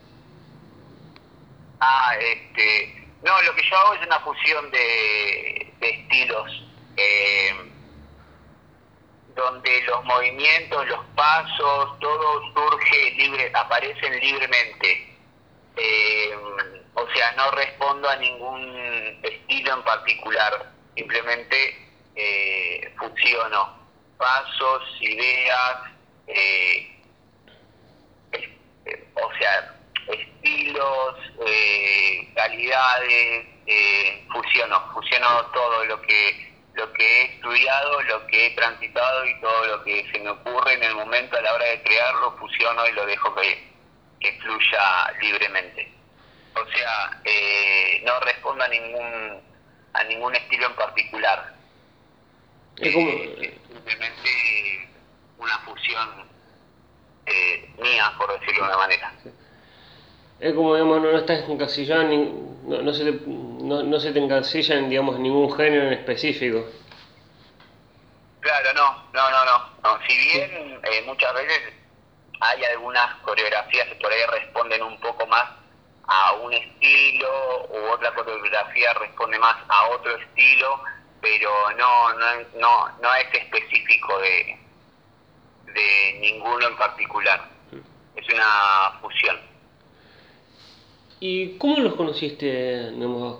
Ah, 1.79 2.13
este, 2.19 2.94
no, 3.23 3.41
lo 3.41 3.55
que 3.55 3.69
yo 3.69 3.77
hago 3.77 3.93
es 3.93 4.05
una 4.05 4.19
fusión 4.19 4.71
de, 4.71 5.73
estilos, 5.81 6.63
eh, 6.97 7.55
donde 9.35 9.81
los 9.83 10.03
movimientos, 10.05 10.87
los 10.87 11.05
pasos, 11.15 11.99
todo 11.99 12.53
surge 12.53 13.11
libre, 13.11 13.51
aparecen 13.53 14.19
libremente. 14.19 15.15
Eh, 15.77 16.35
o 16.93 17.07
sea, 17.13 17.33
no 17.33 17.51
respondo 17.51 18.09
a 18.09 18.15
ningún 18.15 19.19
estilo 19.21 19.73
en 19.73 19.83
particular, 19.83 20.71
simplemente 20.95 21.77
eh, 22.15 22.93
fusiono 22.97 23.85
pasos, 24.17 24.83
ideas, 25.01 25.77
eh, 26.27 26.95
eh, 28.31 29.07
o 29.15 29.33
sea, 29.37 29.74
estilos, 30.09 31.15
eh, 31.45 32.31
calidades, 32.35 33.45
eh, 33.65 34.27
fusiono, 34.31 34.91
fusiono 34.93 35.45
todo 35.47 35.85
lo 35.85 36.01
que 36.01 36.53
lo 36.75 36.91
que 36.91 37.03
he 37.03 37.25
estudiado, 37.35 38.01
lo 38.01 38.27
que 38.27 38.47
he 38.47 38.49
transitado 38.51 39.25
y 39.25 39.39
todo 39.39 39.65
lo 39.65 39.83
que 39.85 40.05
se 40.11 40.19
me 40.19 40.29
ocurre 40.29 40.73
en 40.73 40.83
el 40.83 40.93
momento 40.95 41.37
a 41.37 41.41
la 41.41 41.53
hora 41.53 41.65
de 41.67 41.81
crearlo, 41.83 42.35
fusiono 42.37 42.85
y 42.85 42.91
lo 42.91 43.05
dejo 43.05 43.33
que, 43.33 43.63
que 44.19 44.33
fluya 44.41 45.13
libremente. 45.21 45.89
O 46.53 46.65
sea, 46.71 47.21
eh, 47.23 48.01
no 48.05 48.19
respondo 48.19 48.63
a 48.63 48.67
ningún 48.67 49.41
a 49.93 50.03
ningún 50.03 50.35
estilo 50.35 50.67
en 50.67 50.75
particular. 50.75 51.55
Es 52.77 52.93
como, 52.93 53.09
Eh, 53.09 53.37
es 53.41 53.73
simplemente 53.73 54.89
una 55.37 55.57
fusión 55.59 56.29
eh, 57.25 57.69
mía, 57.77 58.13
por 58.17 58.37
decirlo 58.37 58.63
de 58.63 58.69
una 58.69 58.77
manera. 58.77 59.13
Es 60.39 60.53
como 60.53 60.73
digamos, 60.75 61.01
no, 61.01 61.11
no 61.11 61.17
estás 61.17 61.47
encasillado 61.49 62.01
en 62.03 62.09
nin- 62.11 62.45
no, 62.67 62.81
no, 62.81 62.93
se 62.93 63.05
te, 63.11 63.11
no, 63.27 63.83
no 63.83 63.99
se 63.99 64.11
te 64.11 64.19
encasilla 64.19 64.75
en 64.75 64.89
digamos, 64.89 65.19
ningún 65.19 65.55
género 65.55 65.87
en 65.87 65.93
específico. 65.93 66.65
Claro, 68.41 68.73
no, 68.73 69.03
no, 69.13 69.29
no, 69.31 69.45
no. 69.45 69.69
no. 69.83 69.99
Si 70.07 70.15
bien 70.17 70.79
eh, 70.83 71.01
muchas 71.05 71.33
veces 71.33 71.73
hay 72.41 72.63
algunas 72.65 73.15
coreografías 73.21 73.87
que 73.87 73.95
por 73.95 74.11
ahí 74.11 74.19
responden 74.31 74.83
un 74.83 74.99
poco 74.99 75.25
más 75.27 75.45
a 76.07 76.33
un 76.33 76.53
estilo 76.53 77.65
u 77.71 77.91
otra 77.91 78.13
coreografía 78.13 78.93
responde 78.93 79.39
más 79.39 79.55
a 79.67 79.87
otro 79.89 80.15
estilo, 80.17 80.79
pero 81.21 81.49
no, 81.77 82.13
no, 82.13 82.25
no, 82.59 82.89
no 83.01 83.15
es 83.15 83.33
específico 83.33 84.19
de, 84.19 84.59
de 85.73 86.17
ninguno 86.19 86.67
en 86.67 86.77
particular. 86.77 87.49
Es 88.15 88.29
una 88.29 88.99
fusión. 89.01 89.39
¿Y 91.19 91.57
cómo 91.57 91.79
los 91.79 91.95
conociste, 91.95 92.91
digamos, 92.91 93.39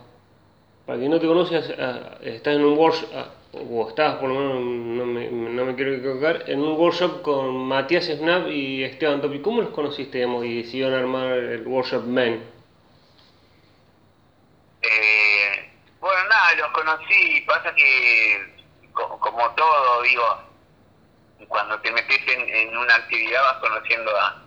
para 0.86 1.00
quien 1.00 1.12
no 1.12 1.20
te 1.20 1.28
conoces, 1.28 1.74
ah, 1.80 2.18
estás 2.22 2.56
en 2.56 2.66
un 2.66 2.78
workshop, 2.78 3.10
ah, 3.16 3.30
o 3.54 3.90
estabas 3.90 4.16
por 4.18 4.30
lo 4.30 4.36
menos, 4.36 4.62
no 4.62 5.06
me, 5.06 5.30
me 5.66 5.76
quiero 5.76 5.94
equivocar, 5.94 6.44
en 6.50 6.62
un 6.62 6.74
workshop 6.80 7.22
con 7.22 7.56
Matías 7.68 8.06
Snap 8.06 8.48
y 8.50 8.84
Esteban 8.84 9.22
Topi. 9.22 9.40
¿Cómo 9.42 9.62
los 9.62 9.72
conociste, 9.72 10.18
digamos, 10.20 10.46
y 10.46 10.58
decidieron 10.64 10.94
armar 10.94 11.34
el 11.38 11.66
workshop 11.68 12.04
Men? 12.06 12.44
Eh, 14.82 15.70
bueno, 16.00 16.24
nada, 16.30 16.56
los 16.56 16.72
conocí, 16.72 17.42
pasa 17.48 17.74
que 17.76 18.40
co- 18.94 19.20
como 19.20 19.50
todo, 19.56 20.02
digo, 20.04 20.24
cuando 21.48 21.80
te 21.82 21.92
metes 21.92 22.20
en, 22.28 22.50
en 22.50 22.78
una 22.78 22.96
actividad 22.96 23.42
vas 23.42 23.58
conociendo 23.58 24.12
a, 24.18 24.45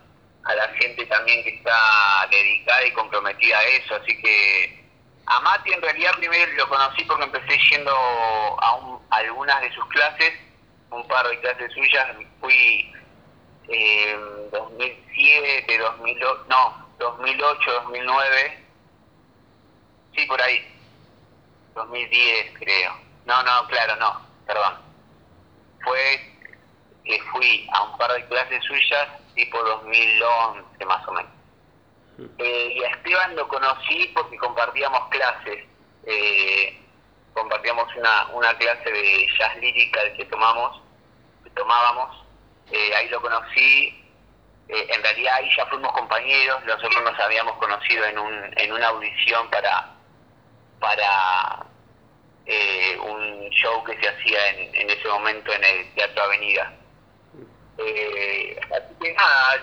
a 0.49 0.55
la 0.55 0.69
gente 0.81 1.05
también 1.07 1.43
que 1.45 1.51
está 1.57 2.27
dedicada 2.31 2.87
y 2.87 2.93
comprometida 2.93 3.59
a 3.59 3.65
eso, 3.65 3.95
así 3.97 4.21
que 4.23 4.83
a 5.27 5.41
Mati 5.41 5.73
en 5.75 5.83
realidad 5.83 6.13
primero 6.17 6.51
lo 6.55 6.69
conocí 6.71 7.05
porque 7.05 7.25
empecé 7.25 7.59
yendo 7.71 7.91
a, 7.93 8.75
un- 8.77 9.01
algunas 9.11 9.61
de 9.61 9.71
sus 9.75 9.85
clases, 9.89 10.33
un 10.91 11.07
par 11.07 11.29
de 11.29 11.39
clases 11.41 11.71
suyas, 11.75 12.07
fui 12.41 12.91
eh, 13.69 14.19
2007, 14.51 15.79
2008, 15.79 16.47
no, 16.49 16.87
2008, 16.99 17.71
2009, 17.85 18.65
sí, 20.17 20.25
por 20.27 20.41
ahí, 20.41 20.67
2010 21.75 22.59
creo, 22.59 22.99
no, 23.27 23.43
no, 23.43 23.67
claro, 23.69 23.97
no, 23.97 24.27
perdón, 24.47 24.79
fue 25.85 26.35
que 27.05 27.21
fui 27.33 27.69
a 27.73 27.83
un 27.85 27.99
par 27.99 28.13
de 28.13 28.27
clases 28.29 28.65
suyas 28.65 29.09
tipo 29.39 29.63
2011 29.63 30.85
más 30.85 31.07
o 31.07 31.13
menos. 31.13 31.33
Eh, 32.39 32.73
y 32.75 32.83
a 32.83 32.89
Esteban 32.91 33.37
lo 33.37 33.47
conocí 33.47 34.11
porque 34.13 34.37
compartíamos 34.37 35.09
clases. 35.09 35.65
Eh, 36.05 36.77
compartíamos 37.33 37.95
una, 37.95 38.27
una 38.33 38.59
clase 38.59 38.91
de 38.91 39.29
jazz 39.39 39.57
lírica 39.59 40.01
que 40.17 40.25
tomamos, 40.25 40.83
que 41.45 41.51
tomábamos. 41.51 42.25
Eh, 42.73 42.95
ahí 42.97 43.09
lo 43.09 43.23
conocí. 43.23 44.05
Eh, 44.69 44.87
en 44.91 45.03
realidad 45.03 45.37
ahí 45.37 45.49
ya 45.57 45.67
fuimos 45.67 45.93
compañeros. 45.93 46.65
Nosotros 46.65 47.01
nos 47.05 47.19
habíamos 47.21 47.57
conocido 47.59 48.05
en, 48.07 48.19
un, 48.19 48.59
en 48.59 48.73
una 48.73 48.89
audición 48.89 49.49
para 49.51 49.95
para 50.81 51.65
un 53.03 53.51
show 53.51 53.85
que 53.85 53.99
se 54.01 54.09
hacía 54.09 54.49
en, 54.51 54.75
en 54.75 54.91
ese 54.91 55.07
momento 55.09 55.53
en 55.53 55.63
el 55.63 55.95
Teatro 55.95 56.23
Avenida. 56.23 56.78
Eh, 57.79 58.61
así 58.73 58.95
que 59.01 59.13
nada, 59.15 59.63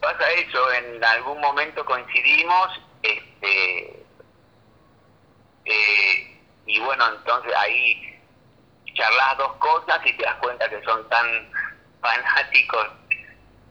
pasa 0.00 0.30
eso, 0.32 0.72
en 0.72 1.04
algún 1.04 1.40
momento 1.40 1.84
coincidimos, 1.84 2.80
este, 3.02 4.04
eh, 5.64 6.40
y 6.66 6.80
bueno, 6.80 7.06
entonces 7.08 7.52
ahí 7.54 8.18
charlas 8.94 9.38
dos 9.38 9.52
cosas 9.56 10.00
y 10.04 10.12
te 10.16 10.22
das 10.24 10.36
cuenta 10.36 10.68
que 10.68 10.82
son 10.84 11.08
tan 11.08 11.26
fanáticos 12.00 12.88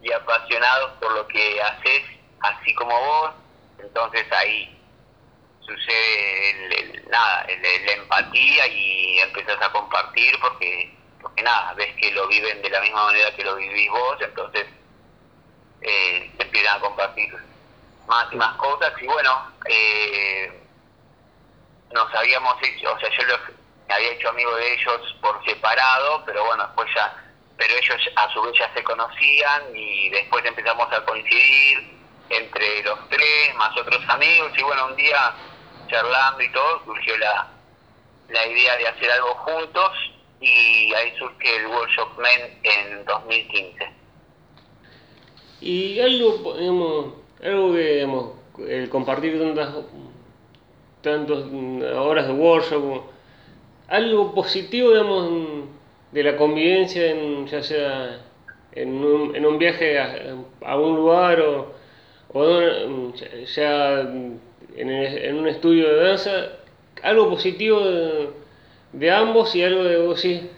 y 0.01 0.11
apasionados 0.11 0.91
por 0.99 1.11
lo 1.13 1.27
que 1.27 1.61
haces, 1.61 2.01
así 2.41 2.73
como 2.75 2.97
vos, 2.99 3.31
entonces 3.79 4.25
ahí 4.31 4.77
sucede 5.61 6.49
el, 6.51 6.73
el- 6.73 7.09
nada, 7.09 7.41
el- 7.49 7.85
la 7.85 7.91
empatía 7.93 8.67
y 8.67 9.19
empiezas 9.19 9.61
a 9.61 9.71
compartir 9.71 10.39
porque, 10.41 10.97
porque 11.21 11.43
nada, 11.43 11.73
ves 11.73 11.95
que 11.95 12.11
lo 12.11 12.27
viven 12.27 12.61
de 12.61 12.69
la 12.69 12.81
misma 12.81 13.05
manera 13.05 13.35
que 13.35 13.43
lo 13.43 13.55
vivís 13.55 13.89
vos, 13.89 14.17
entonces 14.21 14.65
eh, 15.81 16.31
se 16.37 16.43
empiezan 16.43 16.77
a 16.77 16.79
compartir 16.79 17.33
más 18.07 18.31
y 18.31 18.35
más 18.35 18.55
cosas 18.57 18.93
y 19.01 19.05
bueno, 19.05 19.51
eh, 19.67 20.61
nos 21.91 22.13
habíamos 22.15 22.55
hecho, 22.63 22.93
o 22.93 22.99
sea, 22.99 23.09
yo 23.09 23.23
los, 23.25 23.39
me 23.87 23.93
había 23.93 24.11
hecho 24.11 24.29
amigo 24.29 24.55
de 24.55 24.73
ellos 24.73 25.15
por 25.21 25.43
separado, 25.45 26.23
pero 26.25 26.45
bueno, 26.45 26.65
después 26.65 26.89
ya, 26.95 27.13
pero 27.57 27.73
ellos 27.73 28.01
a 28.15 28.33
su 28.33 28.41
vez 28.41 28.53
ya 28.57 28.73
se 28.73 28.83
conocían 28.83 29.75
y 29.75 30.09
después 30.09 30.43
empezamos 30.45 30.91
a 30.91 31.03
coincidir 31.05 32.01
entre 32.29 32.83
los 32.83 33.09
tres, 33.09 33.55
más 33.55 33.77
otros 33.77 34.01
amigos, 34.07 34.51
y 34.57 34.63
bueno, 34.63 34.87
un 34.87 34.95
día 34.95 35.33
charlando 35.89 36.41
y 36.41 36.51
todo, 36.51 36.85
surgió 36.85 37.17
la, 37.17 37.47
la 38.29 38.47
idea 38.47 38.77
de 38.77 38.87
hacer 38.87 39.11
algo 39.11 39.35
juntos 39.35 39.91
y 40.41 40.93
ahí 40.93 41.11
surge 41.17 41.55
el 41.57 41.67
Workshop 41.67 42.17
Men 42.17 42.57
en 42.63 43.05
2015. 43.05 43.85
Y 45.61 45.99
algo, 45.99 46.55
digamos, 46.57 47.13
algo 47.43 47.73
que, 47.73 47.93
digamos, 47.95 48.31
el 48.67 48.89
compartir 48.89 49.39
tantas, 51.01 51.45
mm, 51.45 51.83
horas 51.95 52.27
de 52.27 52.33
workshop, 52.33 53.03
algo 53.87 54.33
positivo, 54.33 54.89
digamos, 54.89 55.67
de 56.11 56.23
la 56.23 56.35
convivencia, 56.35 57.11
en, 57.11 57.45
ya 57.45 57.61
sea 57.61 58.21
en 58.73 59.03
un, 59.03 59.35
en 59.35 59.45
un 59.45 59.59
viaje 59.59 59.99
a, 59.99 60.77
un 60.77 60.95
lugar 60.95 61.39
o, 61.41 61.73
o 62.33 62.61
mm, 62.87 63.13
ya 63.45 64.01
en, 64.01 64.39
en, 64.75 65.35
un 65.35 65.47
estudio 65.47 65.87
de 65.87 66.03
danza, 66.03 66.49
algo 67.03 67.29
positivo 67.29 67.79
ambos 69.11 69.55
y 69.55 69.63
algo 69.63 69.83
de 69.83 69.97
vos 69.97 70.21
sí, 70.21 70.49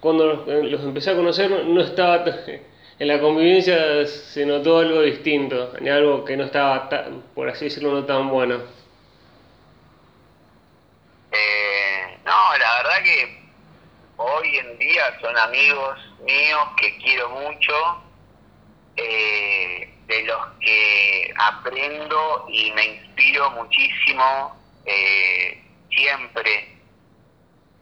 cuando 0.00 0.44
los, 0.46 0.82
empecé 0.82 1.10
a 1.10 1.16
conocer 1.16 1.50
no 1.50 1.80
estaba, 1.80 2.24
en 2.98 3.08
la 3.08 3.20
convivencia 3.20 4.06
se 4.06 4.46
notó 4.46 4.78
algo 4.78 5.02
distinto, 5.02 5.72
algo 5.80 6.24
que 6.24 6.36
no 6.36 6.44
estaba, 6.44 6.88
por 7.34 7.48
así 7.48 7.66
decirlo, 7.66 7.92
no 7.92 8.04
tan 8.04 8.28
bueno. 8.28 8.56
Eh, 11.32 12.18
no, 12.24 12.58
la 12.58 12.76
verdad 12.82 13.04
que 13.04 13.48
hoy 14.16 14.56
en 14.56 14.78
día 14.78 15.20
son 15.20 15.36
amigos 15.36 15.98
míos 16.20 16.68
que 16.80 16.96
quiero 16.98 17.28
mucho. 17.30 17.72
Eh, 18.98 19.92
de 20.06 20.22
los 20.22 20.38
que 20.60 21.34
aprendo 21.36 22.46
y 22.48 22.70
me 22.72 22.86
inspiro 22.86 23.50
muchísimo 23.50 24.56
eh, 24.84 25.62
siempre. 25.90 26.75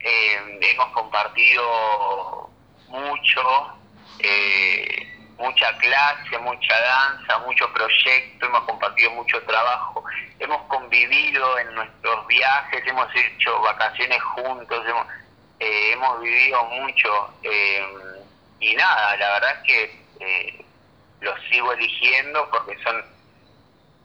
Eh, 0.05 0.59
hemos 0.61 0.89
compartido 0.89 2.51
mucho, 2.89 3.73
eh, 4.19 5.17
mucha 5.39 5.75
clase, 5.79 6.39
mucha 6.39 6.79
danza, 6.79 7.39
mucho 7.39 7.73
proyecto, 7.73 8.45
hemos 8.45 8.65
compartido 8.65 9.11
mucho 9.13 9.43
trabajo, 9.45 10.05
hemos 10.39 10.61
convivido 10.65 11.59
en 11.59 11.75
nuestros 11.75 12.27
viajes, 12.27 12.87
hemos 12.87 13.09
hecho 13.17 13.59
vacaciones 13.63 14.23
juntos, 14.23 14.85
hemos, 14.87 15.07
hemos 15.59 16.21
vivido 16.21 16.65
mucho. 16.65 17.35
y 18.61 18.75
nada, 18.77 19.17
la 19.17 19.33
verdad 19.33 19.57
es 19.57 19.63
que 19.67 20.65
los 21.21 21.35
sigo 21.51 21.73
eligiendo 21.73 22.47
porque 22.51 22.77
son 22.83 23.03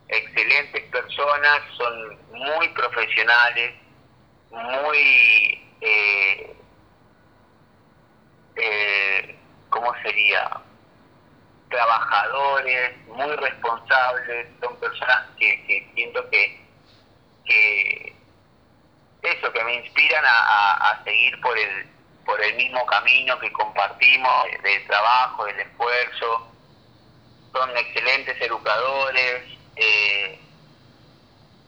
excelentes 0.08 0.84
personas, 0.86 1.62
son 1.78 2.18
muy 2.32 2.70
profesionales, 2.70 3.74
muy, 4.52 5.69
eh, 5.82 6.56
eh, 8.56 9.40
¿cómo 9.70 9.94
sería? 10.04 10.62
Trabajadores, 11.70 12.98
muy 13.08 13.36
responsables, 13.36 14.48
son 14.62 14.76
personas 14.78 15.28
que, 15.38 15.92
siento 15.94 16.30
que, 16.30 16.66
que, 17.46 18.16
eso, 19.22 19.54
que 19.54 19.64
me 19.64 19.76
inspiran 19.76 20.24
a, 20.26 20.92
a 20.92 21.04
seguir 21.04 21.40
por 21.42 21.58
el, 21.58 21.88
por 22.26 22.40
el 22.44 22.56
mismo 22.56 22.86
camino 22.86 23.40
que 23.40 23.52
compartimos, 23.52 24.46
del 24.62 24.86
trabajo, 24.86 25.46
del 25.46 25.60
esfuerzo, 25.62 26.48
son 27.52 27.78
excelentes 27.78 28.40
educadores. 28.42 29.44
Eh, 29.76 30.40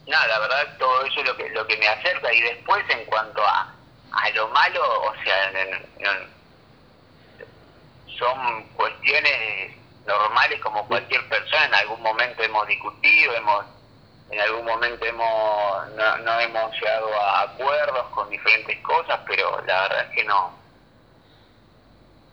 nada, 0.05 0.27
la 0.27 0.39
verdad, 0.39 0.77
todo 0.77 1.03
eso 1.05 1.19
es 1.21 1.27
lo 1.27 1.35
que, 1.35 1.49
lo 1.49 1.65
que 1.65 1.77
me 1.77 1.87
acerca. 1.87 2.31
Y 2.31 2.41
después, 2.41 2.83
en 2.89 3.05
cuanto 3.05 3.41
a, 3.43 3.73
a 4.11 4.29
lo 4.31 4.47
malo, 4.49 4.81
o 5.03 5.13
sea, 5.23 5.51
son 8.17 8.63
cuestiones 8.75 9.75
normales 10.05 10.59
como 10.61 10.87
cualquier 10.87 11.27
persona. 11.29 11.65
En 11.65 11.75
algún 11.75 12.01
momento 12.01 12.43
hemos 12.43 12.67
discutido, 12.67 13.33
hemos 13.35 13.65
en 14.29 14.39
algún 14.39 14.65
momento 14.65 15.05
hemos 15.05 15.89
no, 15.91 16.17
no 16.19 16.39
hemos 16.39 16.73
llegado 16.73 17.21
a 17.21 17.41
acuerdos 17.41 18.05
con 18.11 18.29
diferentes 18.29 18.77
cosas, 18.79 19.19
pero 19.27 19.61
la 19.65 19.81
verdad 19.81 20.05
es 20.09 20.15
que 20.15 20.23
no, 20.23 20.57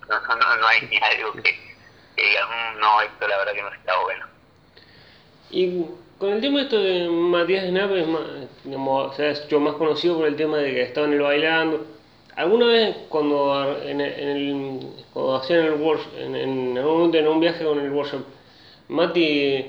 no, 0.08 0.20
no, 0.20 0.56
no 0.56 0.66
hay 0.68 0.82
ni 0.82 0.96
algo 0.98 1.32
que 1.32 1.68
Mm, 2.18 2.80
no, 2.80 3.00
esto 3.02 3.28
la 3.28 3.38
verdad 3.38 3.52
que 3.52 3.62
no 3.62 3.72
está 3.72 3.98
bueno. 4.00 4.26
Y 5.50 5.84
con 6.18 6.32
el 6.32 6.40
tema 6.40 6.62
esto 6.62 6.80
de 6.80 7.08
Matías 7.08 7.64
de 7.64 7.72
Naves, 7.72 8.06
digamos, 8.64 9.14
se 9.16 9.24
ha 9.24 9.30
hecho 9.30 9.60
más 9.60 9.74
conocido 9.74 10.16
por 10.16 10.26
el 10.26 10.36
tema 10.36 10.58
de 10.58 10.72
que 10.72 10.82
estaba 10.82 11.06
en 11.06 11.12
el 11.12 11.20
bailando. 11.20 11.86
¿Alguna 12.34 12.66
vez 12.66 12.96
cuando, 13.08 13.80
en 13.82 14.00
el, 14.00 14.80
cuando 15.12 15.36
hacían 15.36 15.64
el 15.64 15.72
workshop, 15.74 16.12
en, 16.18 16.36
en, 16.36 16.76
en 16.76 17.28
un 17.28 17.40
viaje 17.40 17.64
con 17.64 17.80
el 17.80 17.90
workshop, 17.90 18.22
Mati 18.88 19.66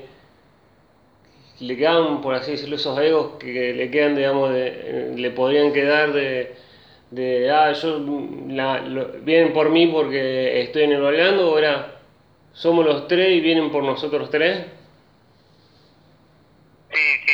le 1.60 1.78
quedan, 1.78 2.21
por 2.21 2.36
así 2.36 2.52
decirlo, 2.52 2.76
esos 2.76 2.97
egos 3.00 3.34
que 3.39 3.74
le 3.74 3.91
quedan, 3.91 4.15
digamos, 4.15 4.52
de, 4.54 5.13
le 5.15 5.32
podrían 5.32 5.74
quedar 5.74 6.13
de, 6.13 6.56
de 7.12 7.52
ah, 7.52 7.71
yo, 7.74 8.00
la, 8.47 8.80
vienen 9.21 9.54
por 9.54 9.69
mí 9.69 9.88
porque 9.88 10.62
estoy 10.62 10.84
en 10.84 10.93
el 10.93 11.02
bailando, 11.02 11.52
o 11.52 11.58
era, 11.58 12.00
somos 12.54 12.86
los 12.86 13.08
tres 13.08 13.36
y 13.36 13.41
vienen 13.41 13.71
por 13.71 13.84
nosotros 13.84 14.30
tres. 14.30 14.65
Sí, 16.91 16.97
sí, 17.26 17.34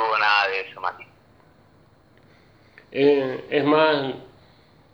no, 0.00 0.18
nada 0.18 0.48
de 0.48 0.60
eso, 0.60 0.80
Mati. 0.80 1.04
Eh, 2.92 3.44
es 3.50 3.64
más 3.64 4.14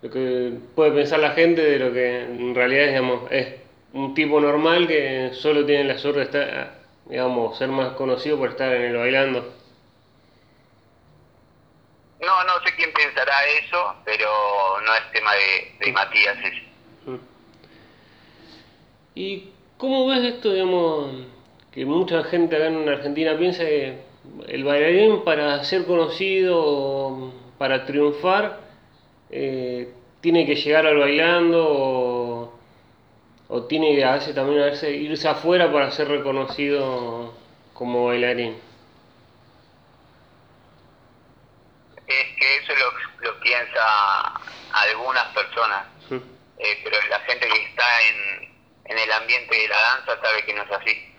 lo 0.03 0.11
que 0.11 0.53
puede 0.75 0.93
pensar 0.93 1.21
la 1.21 1.31
gente 1.31 1.63
de 1.63 1.79
lo 1.79 1.93
que 1.93 2.23
en 2.23 2.55
realidad 2.55 2.89
digamos, 2.89 3.31
es 3.31 3.55
un 3.93 4.15
tipo 4.15 4.41
normal 4.41 4.87
que 4.87 5.31
solo 5.33 5.65
tiene 5.65 5.85
la 5.85 5.99
suerte 5.99 6.19
de 6.19 6.25
estar, 6.27 6.79
digamos, 7.07 7.57
ser 7.57 7.69
más 7.69 7.95
conocido 7.95 8.39
por 8.39 8.51
estar 8.51 8.73
en 8.73 8.83
el 8.83 8.97
bailando. 8.97 9.55
No, 12.21 12.45
no 12.45 12.61
sé 12.65 12.75
quién 12.77 12.93
pensará 12.93 13.47
eso, 13.63 13.97
pero 14.05 14.27
no 14.85 14.95
es 14.95 15.13
tema 15.13 15.33
de, 15.35 15.87
de 15.87 15.93
Matías 15.93 16.37
ese. 16.39 16.67
¿Y 19.15 19.51
cómo 19.79 20.07
ves 20.09 20.25
esto, 20.25 20.53
digamos, 20.53 21.11
que 21.73 21.87
mucha 21.87 22.25
gente 22.25 22.57
acá 22.57 22.67
en 22.67 22.89
Argentina 22.89 23.37
piensa 23.39 23.65
que 23.65 23.99
el 24.49 24.65
bailarín 24.65 25.25
para 25.25 25.63
ser 25.65 25.85
conocido, 25.85 27.33
para 27.59 27.85
triunfar, 27.85 28.61
eh, 29.31 29.93
tiene 30.21 30.47
que 30.47 30.57
llegar 30.57 30.87
al 30.87 30.99
bailando 30.99 32.53
o, 33.49 33.63
tiene 33.69 33.95
que 33.95 34.05
a 34.05 34.19
también 34.35 34.63
a 34.63 34.89
irse 34.89 35.29
afuera 35.29 35.73
para 35.73 35.91
ser 35.91 36.09
reconocido 36.09 37.35
como 37.73 38.07
bailarín? 38.07 38.57
Es 42.07 42.37
que 42.39 42.57
eso 42.59 42.73
lo, 42.75 43.31
lo 43.31 43.41
piensa 43.41 44.41
algunas 44.73 45.27
personas, 45.35 45.87
eh, 46.11 46.81
pero 46.85 46.97
la 47.09 47.21
gente 47.21 47.49
que 47.49 47.65
está 47.65 47.85
en, 48.03 48.55
en 48.85 48.99
el 48.99 49.13
ambiente 49.13 49.57
de 49.57 49.69
la 49.69 49.81
danza 49.81 50.21
sabe 50.21 50.45
que 50.45 50.55
no 50.55 50.63
es 50.63 50.71
así. 50.71 51.16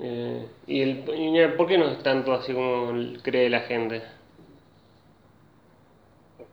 Eh, 0.00 0.46
¿Y 0.66 0.80
el, 0.80 1.54
por 1.56 1.66
qué 1.66 1.78
no 1.78 1.88
es 1.88 2.02
tanto 2.02 2.32
así 2.32 2.52
como 2.52 2.92
cree 3.22 3.48
la 3.48 3.60
gente? 3.60 4.02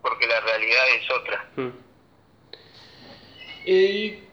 Porque 0.02 0.28
la 0.28 0.40
realidad 0.40 0.84
es 0.98 1.12
otra. 1.12 1.50
Eh, 3.66 4.24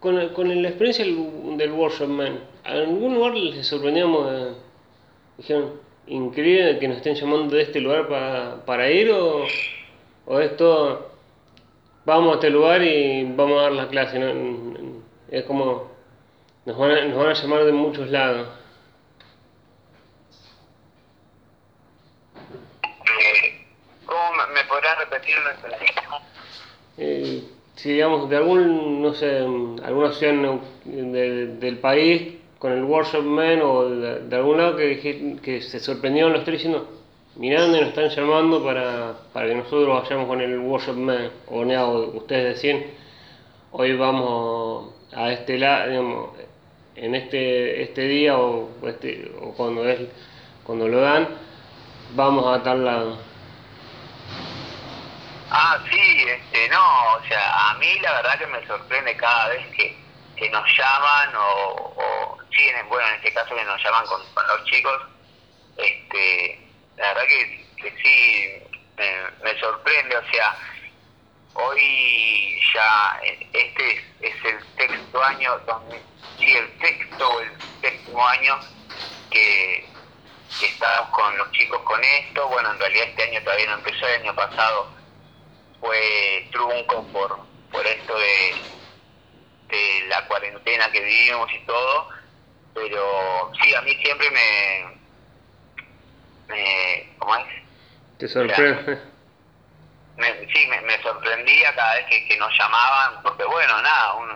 con, 0.00 0.28
con 0.30 0.62
la 0.62 0.68
experiencia 0.68 1.04
del, 1.04 1.56
del 1.56 1.72
Workshop 1.72 2.08
Man, 2.08 2.40
¿a 2.64 2.72
algún 2.72 3.14
lugar 3.14 3.34
les 3.34 3.66
sorprendíamos? 3.66 4.56
dijeron, 5.36 5.80
increíble 6.08 6.78
que 6.80 6.88
nos 6.88 6.96
estén 6.96 7.14
llamando 7.14 7.54
de 7.54 7.62
este 7.62 7.80
lugar 7.80 8.08
para, 8.08 8.64
para 8.64 8.90
ir 8.90 9.10
o 9.12 9.44
o 10.30 10.40
esto, 10.40 11.10
vamos 12.04 12.32
a 12.32 12.34
este 12.34 12.50
lugar 12.50 12.82
y 12.82 13.24
vamos 13.32 13.58
a 13.60 13.62
dar 13.62 13.72
la 13.72 13.88
clase. 13.88 14.18
Es 15.30 15.44
como, 15.44 15.90
nos 16.64 16.78
van, 16.78 16.90
a, 16.90 17.04
nos 17.04 17.18
van 17.18 17.28
a 17.28 17.34
llamar 17.34 17.64
de 17.64 17.72
muchos 17.72 18.10
lados. 18.10 18.48
¿Cómo 24.06 24.20
me 24.54 24.64
podrás 24.64 24.98
repetir 24.98 25.34
eh, 27.00 27.44
si 27.76 27.92
digamos 27.92 28.28
de 28.28 28.36
algún, 28.36 29.00
no 29.00 29.14
sé, 29.14 29.38
alguna 29.38 30.12
ciudad 30.12 30.60
del 30.84 31.78
país 31.78 32.38
con 32.58 32.72
el 32.72 32.82
Workshop 32.82 33.22
Man 33.22 33.60
o 33.62 33.88
de, 33.88 34.36
algún 34.36 34.56
lado 34.56 34.76
que, 34.76 35.38
que 35.40 35.60
se 35.60 35.78
sorprendieron 35.78 36.32
los 36.32 36.42
tres 36.42 36.58
diciendo, 36.58 36.88
mirando 37.36 37.76
y 37.76 37.80
nos 37.80 37.90
están 37.90 38.08
llamando 38.08 38.64
para, 38.64 39.14
para 39.32 39.46
que 39.46 39.54
nosotros 39.54 40.02
vayamos 40.02 40.26
con 40.26 40.40
el 40.40 40.58
Worship 40.58 40.94
Man, 40.94 41.30
o 41.46 41.98
ustedes 42.14 42.56
decían, 42.56 42.82
hoy 43.70 43.96
vamos 43.96 44.97
a 45.14 45.32
este 45.32 45.58
lado, 45.58 46.34
en 46.96 47.14
este, 47.14 47.82
este 47.82 48.02
día 48.02 48.36
o, 48.36 48.70
este, 48.86 49.30
o 49.40 49.52
cuando, 49.54 49.88
es, 49.88 50.00
cuando 50.64 50.88
lo 50.88 51.00
dan, 51.00 51.28
vamos 52.14 52.58
a 52.58 52.62
tal 52.62 52.84
lado. 52.84 53.18
Ah, 55.50 55.78
sí, 55.90 56.24
este, 56.28 56.68
no, 56.68 57.14
o 57.14 57.24
sea, 57.26 57.70
a 57.70 57.74
mí 57.74 57.98
la 58.00 58.12
verdad 58.14 58.38
que 58.38 58.46
me 58.46 58.66
sorprende 58.66 59.16
cada 59.16 59.48
vez 59.48 59.66
que, 59.76 59.96
que 60.36 60.50
nos 60.50 60.64
llaman 60.76 61.34
o, 61.36 61.94
o 61.96 62.38
bueno, 62.88 63.08
en 63.08 63.14
este 63.16 63.32
caso 63.32 63.54
que 63.54 63.64
nos 63.64 63.82
llaman 63.82 64.06
con, 64.06 64.20
con 64.34 64.46
los 64.46 64.64
chicos, 64.64 65.02
este, 65.76 66.60
la 66.96 67.08
verdad 67.08 67.22
que, 67.28 67.66
sí 68.02 68.62
me, 69.42 69.60
sorprende, 69.60 70.16
o 70.16 70.30
sea, 70.30 70.56
hoy 71.54 72.60
ya 72.74 73.20
este 73.52 74.04
es, 74.20 74.44
el 74.44 74.60
sexto 74.76 75.22
año, 75.22 75.60
sí, 76.38 76.56
el 76.56 76.78
sexto 76.80 77.28
o 77.28 77.40
el 77.40 77.50
séptimo 77.80 78.26
año 78.26 78.58
que, 79.30 79.88
estamos 80.60 81.10
con 81.10 81.38
los 81.38 81.50
chicos 81.52 81.80
con 81.82 82.02
esto. 82.02 82.48
Bueno, 82.48 82.72
en 82.72 82.78
realidad 82.78 83.08
este 83.08 83.22
año 83.24 83.42
todavía 83.42 83.66
no 83.66 83.74
empezó, 83.74 84.06
el 84.06 84.22
año 84.22 84.34
pasado 84.34 84.92
fue 85.80 86.48
trunco 86.50 87.06
por, 87.12 87.38
por 87.70 87.86
esto 87.86 88.18
de, 88.18 88.64
de 89.68 90.06
la 90.08 90.26
cuarentena 90.26 90.90
que 90.90 91.00
vivimos 91.00 91.50
y 91.52 91.64
todo. 91.66 92.08
Pero 92.74 93.52
sí, 93.60 93.74
a 93.74 93.82
mí 93.82 93.94
siempre 94.02 94.30
me... 94.30 94.98
me 96.48 97.14
¿Cómo 97.18 97.36
es? 97.36 97.46
Te 98.18 98.28
sorprende 98.28 99.17
sí, 100.52 100.66
me, 100.66 101.02
sorprendía 101.02 101.74
cada 101.74 101.94
vez 101.94 102.06
que, 102.06 102.36
nos 102.36 102.56
llamaban, 102.58 103.22
porque 103.22 103.44
bueno, 103.44 103.80
nada, 103.82 104.14
un, 104.14 104.28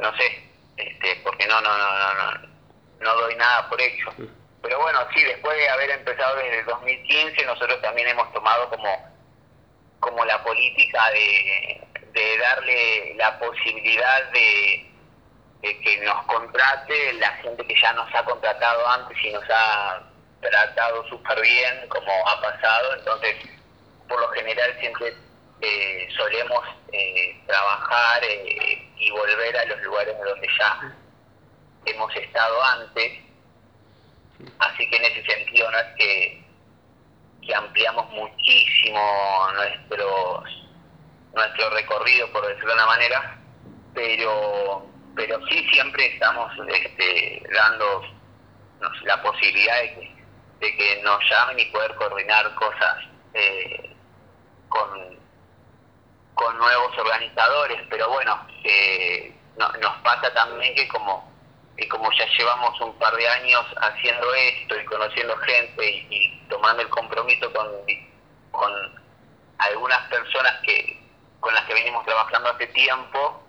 no 0.00 0.16
sé, 0.16 0.48
este, 0.76 1.16
porque 1.22 1.46
no, 1.46 1.60
no, 1.60 1.76
no, 1.76 1.98
no, 1.98 2.14
no, 2.14 2.48
no 3.00 3.14
doy 3.14 3.36
nada 3.36 3.68
por 3.68 3.80
hecho. 3.80 4.12
Pero 4.62 4.80
bueno, 4.80 5.00
sí, 5.14 5.22
después 5.22 5.56
de 5.56 5.68
haber 5.68 5.90
empezado 5.90 6.36
desde 6.36 6.60
el 6.60 6.66
2015, 6.66 7.44
nosotros 7.44 7.80
también 7.82 8.08
hemos 8.08 8.32
tomado 8.32 8.70
como, 8.70 9.14
como 10.00 10.24
la 10.24 10.42
política 10.42 11.10
de, 11.10 11.86
de 12.12 12.38
darle 12.38 13.14
la 13.16 13.38
posibilidad 13.38 14.30
de, 14.30 14.90
de 15.60 15.80
que 15.80 15.98
nos 15.98 16.24
contrate 16.26 17.12
la 17.14 17.30
gente 17.36 17.66
que 17.66 17.78
ya 17.78 17.92
nos 17.92 18.12
ha 18.14 18.24
contratado 18.24 18.88
antes 18.88 19.18
y 19.22 19.32
nos 19.32 19.44
ha 19.50 20.02
tratado 20.40 21.06
súper 21.08 21.40
bien, 21.42 21.88
como 21.88 22.28
ha 22.28 22.40
pasado. 22.40 22.94
Entonces, 22.94 23.36
por 24.08 24.20
lo 24.20 24.28
general 24.30 24.76
siempre 24.80 25.14
eh, 25.60 26.08
solemos 26.16 26.64
eh, 26.92 27.40
trabajar 27.46 28.22
eh, 28.24 28.88
y 28.96 29.10
volver 29.10 29.56
a 29.56 29.64
los 29.66 29.80
lugares 29.82 30.16
donde 30.24 30.48
ya 30.58 30.94
hemos 31.86 32.16
estado 32.16 32.62
antes. 32.62 33.20
Así 34.58 34.88
que 34.90 34.96
en 34.96 35.04
ese 35.04 35.24
sentido 35.24 35.70
no 35.70 35.78
es 35.78 35.86
que, 35.96 36.44
que 37.46 37.54
ampliamos 37.54 38.10
muchísimo 38.10 39.48
nuestros 39.54 40.64
nuestro 41.32 41.70
recorrido, 41.70 42.30
por 42.30 42.46
decirlo 42.46 42.68
de 42.68 42.74
una 42.74 42.86
manera, 42.86 43.38
pero 43.92 44.86
pero 45.16 45.38
sí 45.46 45.66
siempre 45.70 46.06
estamos 46.06 46.52
este, 46.68 47.42
dando 47.52 48.02
la 49.04 49.22
posibilidad 49.22 49.80
de 49.80 49.94
que, 49.94 50.14
de 50.60 50.76
que 50.76 51.02
nos 51.02 51.18
llamen 51.30 51.58
y 51.58 51.64
poder 51.66 51.94
coordinar 51.94 52.54
cosas 52.56 53.04
eh, 53.34 53.93
con, 54.74 55.18
con 56.34 56.58
nuevos 56.58 56.98
organizadores, 56.98 57.80
pero 57.88 58.08
bueno, 58.10 58.46
eh, 58.64 59.32
nos 59.56 59.96
pasa 60.02 60.32
también 60.34 60.74
que 60.74 60.88
como, 60.88 61.32
como 61.88 62.10
ya 62.12 62.26
llevamos 62.36 62.80
un 62.80 62.98
par 62.98 63.14
de 63.14 63.28
años 63.28 63.64
haciendo 63.76 64.34
esto 64.34 64.78
y 64.78 64.84
conociendo 64.84 65.36
gente 65.38 66.06
y, 66.10 66.40
tomando 66.48 66.82
el 66.82 66.88
compromiso 66.88 67.52
con, 67.52 67.68
con 68.50 68.72
algunas 69.58 70.00
personas 70.08 70.54
que 70.62 71.00
con 71.40 71.54
las 71.54 71.64
que 71.64 71.74
venimos 71.74 72.04
trabajando 72.06 72.50
hace 72.50 72.66
tiempo, 72.68 73.42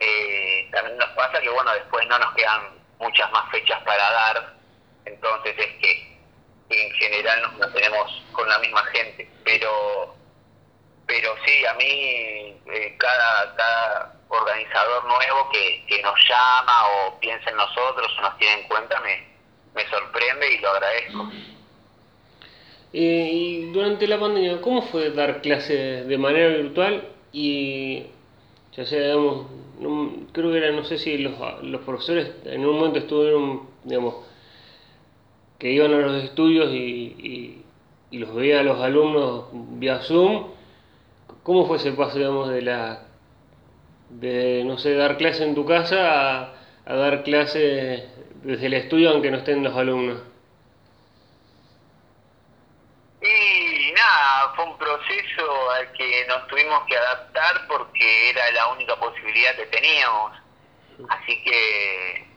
eh, 0.00 0.68
también 0.72 0.98
nos 0.98 1.10
pasa 1.10 1.40
que 1.40 1.48
bueno, 1.48 1.72
después 1.72 2.06
no 2.08 2.18
nos 2.18 2.34
quedan 2.34 2.62
muchas 2.98 3.30
más 3.30 3.48
fechas 3.50 3.80
para 3.84 4.10
dar, 4.10 4.54
entonces 5.04 5.54
es 5.56 5.72
que 5.80 6.18
en 6.68 6.92
general 6.94 7.42
nos 7.42 7.58
mantenemos 7.58 8.22
con 8.32 8.48
la 8.48 8.58
misma 8.58 8.82
gente, 8.86 9.30
pero 9.44 10.16
pero 11.06 11.34
sí, 11.44 11.66
a 11.66 11.74
mí 11.74 11.84
eh, 11.84 12.96
cada, 12.98 13.54
cada 13.56 14.14
organizador 14.28 15.04
nuevo 15.04 15.50
que, 15.50 15.84
que 15.86 16.02
nos 16.02 16.14
llama 16.28 16.86
o 16.86 17.20
piensa 17.20 17.50
en 17.50 17.56
nosotros 17.56 18.10
o 18.18 18.22
nos 18.22 18.38
tiene 18.38 18.62
en 18.62 18.68
cuenta 18.68 19.00
me, 19.00 19.26
me 19.74 19.88
sorprende 19.90 20.54
y 20.54 20.58
lo 20.58 20.70
agradezco. 20.70 21.30
y 22.92 23.72
durante 23.72 24.06
la 24.06 24.18
pandemia, 24.18 24.60
¿cómo 24.60 24.82
fue 24.82 25.10
dar 25.10 25.42
clases 25.42 26.06
de 26.06 26.18
manera 26.18 26.48
virtual? 26.48 27.08
Y 27.32 28.06
ya 28.76 28.86
sea, 28.86 29.00
digamos, 29.00 29.46
creo 30.32 30.50
que 30.50 30.58
era, 30.58 30.70
no 30.72 30.84
sé 30.84 30.98
si 30.98 31.18
los, 31.18 31.34
los 31.62 31.80
profesores 31.82 32.32
en 32.44 32.64
un 32.64 32.76
momento 32.76 33.00
estuvieron, 33.00 33.68
digamos, 33.84 34.26
que 35.58 35.70
iban 35.70 35.92
a 35.94 35.98
los 35.98 36.24
estudios 36.24 36.72
y, 36.72 37.62
y 38.12 38.18
los 38.18 38.34
veía 38.34 38.60
a 38.60 38.62
los 38.62 38.78
alumnos 38.80 39.46
vía 39.52 40.00
Zoom 40.00 40.51
¿Cómo 41.42 41.66
fue 41.66 41.78
ese 41.78 41.92
paso, 41.92 42.18
digamos, 42.18 42.50
de 42.50 42.62
la 42.62 43.02
de 44.10 44.62
no 44.64 44.78
sé, 44.78 44.94
dar 44.94 45.16
clase 45.16 45.42
en 45.44 45.54
tu 45.54 45.66
casa 45.66 46.52
a, 46.84 46.94
dar 46.94 47.22
clase 47.22 48.08
desde 48.42 48.66
el 48.66 48.74
estudio 48.74 49.10
aunque 49.10 49.30
no 49.30 49.38
estén 49.38 49.64
los 49.64 49.76
alumnos? 49.76 50.22
Y 53.22 53.92
nada, 53.92 54.52
fue 54.54 54.64
un 54.66 54.78
proceso 54.78 55.70
al 55.72 55.92
que 55.92 56.26
nos 56.28 56.46
tuvimos 56.48 56.84
que 56.86 56.96
adaptar 56.96 57.66
porque 57.68 58.30
era 58.30 58.50
la 58.52 58.68
única 58.68 58.96
posibilidad 58.96 59.56
que 59.56 59.66
teníamos. 59.66 60.32
Así 61.08 61.42
que 61.42 62.28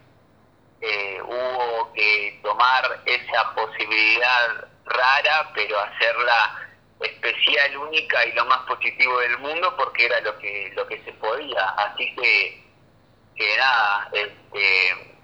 eh, 0.82 1.22
hubo 1.22 1.94
que 1.94 2.40
tomar 2.42 3.02
esa 3.06 3.54
posibilidad 3.54 4.68
rara, 4.86 5.52
pero 5.54 5.80
hacerla 5.80 6.65
especial, 7.06 7.78
única 7.78 8.26
y 8.26 8.34
lo 8.34 8.46
más 8.46 8.60
positivo 8.68 9.20
del 9.20 9.38
mundo 9.40 9.76
porque 9.78 10.06
era 10.06 10.20
lo 10.22 10.38
que 10.38 10.72
lo 10.76 10.88
que 10.88 11.02
se 11.04 11.14
podía. 11.14 11.64
Así 11.78 12.16
que, 12.16 13.58
nada, 13.58 14.10
este, 14.14 15.18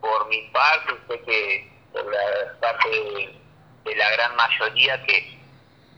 por 0.00 0.26
mi 0.28 0.42
parte, 0.48 0.94
sé 1.08 1.20
que 1.22 1.72
por 1.92 2.04
la 2.12 2.60
parte 2.60 2.88
de, 2.90 3.96
la 3.96 4.10
gran 4.10 4.34
mayoría 4.36 5.02
que, 5.04 5.38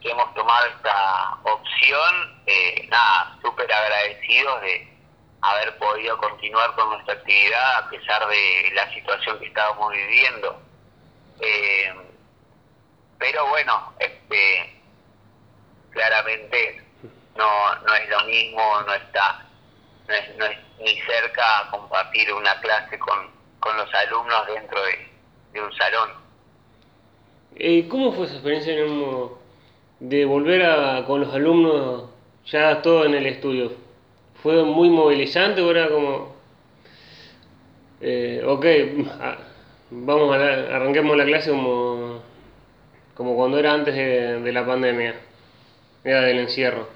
que, 0.03 0.11
hemos 0.11 0.35
tomado 0.35 0.67
esta 0.67 1.39
opción, 1.45 2.43
eh, 2.47 2.87
nada, 2.89 3.39
súper 3.43 3.73
agradecidos 3.73 4.61
de 4.63 4.97
haber 5.41 5.79
podido 5.79 6.19
continuar 6.19 6.75
con 6.75 6.91
nuestra 6.91 7.15
actividad 7.15 7.77
a 7.79 7.91
pesar 7.91 8.27
de 8.27 8.71
la 8.75 8.93
situación 8.93 9.39
que 9.39 9.47
estábamos 9.47 9.93
viviendo. 9.93 10.61
Eh, 11.41 11.95
pero 13.19 13.47
bueno, 13.49 13.93
este, 13.99 14.76
claramente 15.97 16.83
no, 17.37 17.75
no 17.87 17.95
es 17.95 18.09
lo 18.09 18.25
mismo, 18.27 18.61
no 18.87 18.95
está, 18.95 19.47
no 20.07 20.15
es, 20.15 20.37
no 20.37 20.45
es 20.45 20.59
ni 20.81 21.01
cerca 21.01 21.69
compartir 21.71 22.33
una 22.33 22.61
clase 22.61 22.99
con, 22.99 23.31
con 23.61 23.77
los 23.77 23.93
alumnos 23.95 24.47
dentro 24.47 24.79
de, 24.83 25.61
un 25.61 25.73
salón. 25.73 26.11
Eh, 27.57 27.89
¿Cómo 27.89 28.13
fue 28.13 28.27
esa 28.27 28.35
experiencia 28.35 28.75
de 30.01 30.25
volver 30.27 30.63
a, 30.67 31.07
con 31.07 31.23
los 31.23 31.35
alumnos 31.35 32.11
ya 32.45 32.83
todo 32.83 33.07
en 33.07 33.15
el 33.15 33.25
estudio? 33.25 33.73
¿Fue 34.43 34.63
muy 34.65 34.91
movilizante 34.91 35.63
o 35.63 35.71
era 35.71 35.89
como, 35.89 36.37
eh, 38.03 38.43
ok, 38.47 38.67
vamos 39.91 40.37
a 40.37 40.77
arranquemos 40.77 41.17
la 41.17 41.25
clase 41.25 41.49
como, 41.49 42.21
como 43.15 43.35
cuando 43.35 43.59
era 43.59 43.73
antes 43.73 43.95
de 43.95 44.53
la 44.53 44.67
pandemia? 44.67 45.26
Era 46.07 46.21
del 46.21 46.39
encierro. 46.39 46.89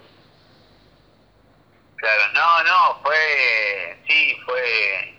Claro, 1.97 2.23
no, 2.33 2.63
no, 2.63 3.03
fue, 3.03 3.99
sí, 4.09 4.37
fue, 4.45 5.19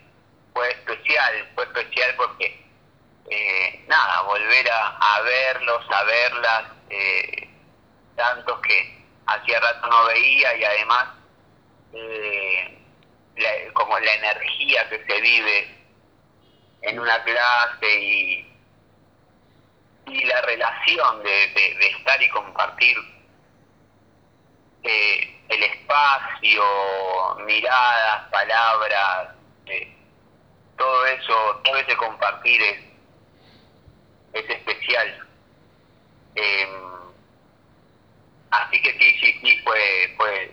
fue 0.53 0.69
especial, 0.69 1.51
fue 1.53 1.65
especial 1.65 2.15
porque, 2.15 2.65
eh, 3.29 3.83
nada, 3.87 4.21
volver 4.21 4.71
a, 4.71 5.21
verlos, 5.21 5.85
a 5.91 6.03
verlas, 6.05 6.63
eh, 6.89 7.49
tantos 8.15 8.61
que 8.61 9.05
hacía 9.27 9.59
rato 9.59 9.87
no 9.87 10.05
veía 10.05 10.55
y 10.55 10.63
además 10.63 11.07
eh, 11.93 12.77
como 13.73 13.99
la 13.99 14.13
energía 14.13 14.89
que 14.89 15.05
se 15.05 15.21
vive 15.21 15.77
en 16.81 16.97
una 16.97 17.21
clase 17.23 17.99
y, 17.99 18.55
y 20.07 20.23
la 20.23 20.41
relación 20.41 21.23
de, 21.23 21.29
de 21.29 21.87
estar 21.87 22.21
y 22.21 22.29
compartir 22.29 22.97
eh, 24.83 25.41
el 25.49 25.63
espacio, 25.63 26.63
miradas, 27.45 28.29
palabras, 28.31 29.29
eh, 29.67 29.93
todo 30.77 31.05
eso, 31.05 31.61
todo 31.63 31.75
ese 31.77 31.95
compartir 31.97 32.61
es, 32.61 32.79
es 34.33 34.49
especial. 34.49 35.27
Em, 36.35 36.69
así 38.51 38.81
que 38.81 38.91
sí, 38.93 39.19
sí, 39.19 39.39
sí, 39.41 39.57
fue, 39.63 40.13
fue, 40.17 40.51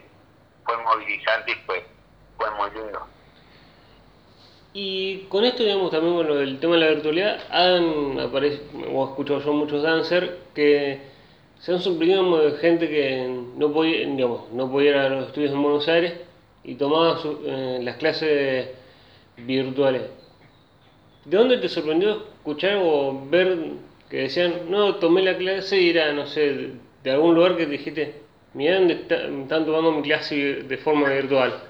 fue 0.65 0.77
movilizante 0.79 1.53
y 1.53 1.55
fue, 1.67 1.87
fue 2.37 2.51
muy 2.53 2.71
lindo. 2.73 3.07
Y 4.75 5.27
con 5.29 5.45
esto, 5.45 5.63
digamos, 5.63 5.91
también 5.91 6.15
con 6.15 6.31
el 6.31 6.61
tema 6.61 6.75
de 6.75 6.81
la 6.81 6.89
virtualidad, 6.89 7.41
han 7.51 8.21
aparecido, 8.21 8.65
o 8.93 9.07
he 9.07 9.11
escuchado 9.11 9.41
yo 9.41 9.53
muchos 9.53 9.83
dancers 9.83 10.31
que 10.55 11.01
se 11.61 11.73
han 11.73 11.81
sorprendido 11.81 12.57
gente 12.59 12.89
que 12.89 13.29
no 13.57 13.73
podía, 13.73 14.07
digamos, 14.07 14.51
no 14.53 14.71
podía 14.71 14.91
ir 14.91 14.97
a 14.97 15.09
los 15.09 15.27
estudios 15.29 15.53
en 15.53 15.63
Buenos 15.63 15.89
Aires 15.89 16.15
y 16.63 16.75
tomaba 16.77 17.21
eh, 17.45 17.81
las 17.83 17.97
clases 17.97 18.69
virtuales. 19.37 20.03
¿De 21.25 21.37
dónde 21.37 21.59
te 21.59 21.69
sorprendió 21.69 22.27
escuchar 22.39 22.79
o 22.83 23.27
ver 23.29 23.59
que 24.09 24.19
decían, 24.19 24.71
no, 24.71 24.97
tomé 24.97 25.23
la 25.23 25.37
clase 25.37 25.81
y 25.81 25.91
era, 25.91 26.13
no 26.13 26.27
sé, 26.27 26.73
de 27.03 27.11
algún 27.11 27.35
lugar 27.35 27.57
que 27.57 27.67
te 27.67 27.73
dijiste, 27.73 28.15
mira 28.55 28.77
dónde 28.77 28.95
están 28.95 29.47
tomando 29.47 29.93
mi 29.93 30.03
clase 30.03 30.35
de 30.37 30.77
forma 30.79 31.09
virtual? 31.11 31.63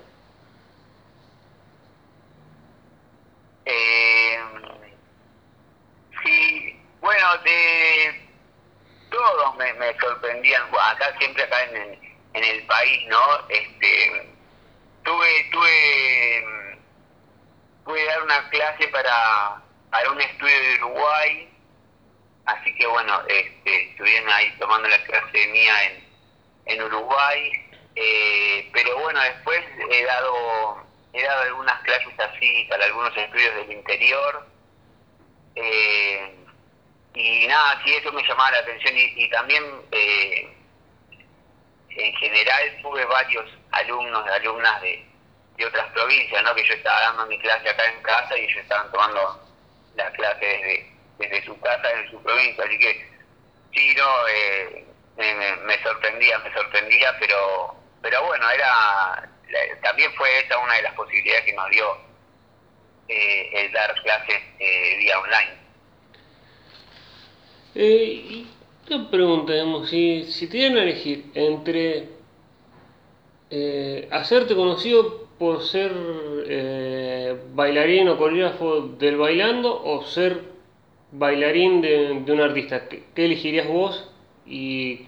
Eh, 3.64 4.36
sí, 6.22 6.76
bueno, 7.00 7.26
de 7.44 8.17
todos 9.58 9.76
me, 9.76 9.98
sorprendían, 9.98 10.62
acá 10.80 11.14
siempre 11.18 11.42
acá 11.42 11.62
en, 11.64 12.16
en 12.34 12.44
el 12.44 12.66
país, 12.66 13.06
¿no? 13.08 13.48
Este, 13.48 14.30
tuve, 15.04 15.48
tuve, 15.50 16.68
pude 17.84 18.04
dar 18.04 18.22
una 18.22 18.48
clase 18.50 18.88
para, 18.88 19.62
para 19.90 20.10
un 20.10 20.20
estudio 20.20 20.60
de 20.60 20.74
Uruguay, 20.76 21.48
así 22.46 22.74
que 22.76 22.86
bueno, 22.86 23.20
este, 23.28 23.90
estuvieron 23.90 24.30
ahí 24.30 24.54
tomando 24.58 24.88
la 24.88 25.02
clase 25.04 25.46
mía 25.48 25.84
en, 25.84 26.08
en 26.66 26.82
Uruguay, 26.82 27.52
eh, 27.96 28.70
pero 28.72 28.98
bueno, 29.00 29.20
después 29.22 29.60
he 29.90 30.04
dado, 30.04 30.86
he 31.12 31.22
dado 31.22 31.42
algunas 31.42 31.82
clases 31.82 32.18
así 32.18 32.66
para 32.70 32.84
algunos 32.84 33.16
estudios 33.16 33.54
del 33.56 33.72
interior, 33.72 34.46
eh, 35.56 36.34
y 37.14 37.46
nada, 37.46 37.80
sí, 37.84 37.94
eso 37.94 38.12
me 38.12 38.22
llamaba 38.22 38.52
la 38.52 38.58
atención 38.58 38.94
y, 38.96 39.28
también 39.30 39.64
eh, 39.92 40.48
en 41.90 42.14
general 42.16 42.78
tuve 42.82 43.04
varios 43.06 43.50
alumnos, 43.72 44.26
alumnas 44.28 44.80
de, 44.82 45.04
de 45.56 45.66
otras 45.66 45.90
provincias, 45.92 46.42
¿no? 46.44 46.54
Que 46.54 46.64
yo 46.64 46.74
estaba 46.74 47.00
dando 47.00 47.26
mi 47.26 47.38
clase 47.40 47.68
acá 47.68 47.84
en 47.86 48.02
casa 48.02 48.38
y 48.38 48.44
ellos 48.44 48.58
estaban 48.58 48.90
tomando 48.92 49.48
la 49.96 50.10
clase 50.12 50.44
desde, 50.46 50.92
desde 51.18 51.44
su 51.44 51.60
casa, 51.60 51.90
en 51.90 52.10
su 52.10 52.22
provincia, 52.22 52.64
así 52.64 52.78
que 52.78 53.10
sí, 53.74 53.94
no, 53.96 54.28
eh, 54.28 54.86
me, 55.16 55.82
sorprendía, 55.82 56.38
me 56.38 56.52
sorprendía, 56.52 57.16
pero, 57.18 57.74
pero 58.00 58.24
bueno, 58.24 58.48
era 58.50 59.28
también 59.82 60.12
fue 60.14 60.40
esa 60.40 60.58
una 60.58 60.74
de 60.74 60.82
las 60.82 60.94
posibilidades 60.94 61.44
que 61.44 61.52
nos 61.54 61.70
dio 61.70 61.98
eh, 63.08 63.50
el 63.54 63.72
dar 63.72 63.94
clases 64.02 64.40
eh, 64.58 64.96
vía 64.98 65.18
online. 65.18 65.67
Eh, 67.80 68.24
y 68.28 68.46
te 68.88 68.98
pregunta, 68.98 69.52
si, 69.86 70.24
si 70.24 70.48
te 70.48 70.56
dieran 70.56 70.78
a 70.78 70.82
elegir 70.82 71.30
entre 71.34 72.08
eh, 73.50 74.08
hacerte 74.10 74.56
conocido 74.56 75.28
por 75.38 75.62
ser 75.62 75.92
eh, 76.48 77.40
bailarín 77.54 78.08
o 78.08 78.18
coreógrafo 78.18 78.80
del 78.98 79.16
bailando 79.16 79.80
o 79.80 80.02
ser 80.02 80.42
bailarín 81.12 81.80
de, 81.80 82.10
un 82.26 82.40
artista, 82.40 82.88
¿qué, 82.88 83.04
elegirías 83.14 83.68
vos? 83.68 84.10
Y 84.44 85.06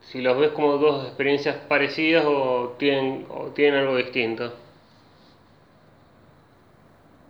si 0.00 0.20
los 0.20 0.36
ves 0.38 0.50
como 0.50 0.78
dos 0.78 1.06
experiencias 1.06 1.54
parecidas 1.68 2.24
o 2.26 2.74
tienen, 2.80 3.26
o 3.28 3.52
tienen 3.52 3.82
algo 3.82 3.96
distinto. 3.96 4.52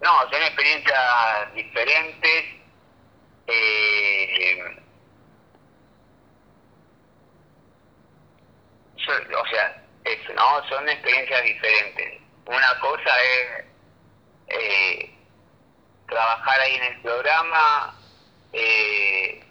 No, 0.01 0.31
son 0.31 0.43
experiencias 0.43 1.55
diferentes. 1.55 2.58
Eh, 3.49 4.79
o 9.09 9.47
sea, 9.47 9.83
eso, 10.05 10.33
¿no? 10.35 10.69
Son 10.69 10.89
experiencias 10.89 11.43
diferentes. 11.43 12.21
Una 12.47 12.81
cosa 12.81 13.17
es 13.23 13.65
eh, 14.49 15.15
trabajar 16.09 16.61
ahí 16.61 16.75
en 16.77 16.83
el 16.85 17.01
programa, 17.03 17.95
eh, 18.53 19.45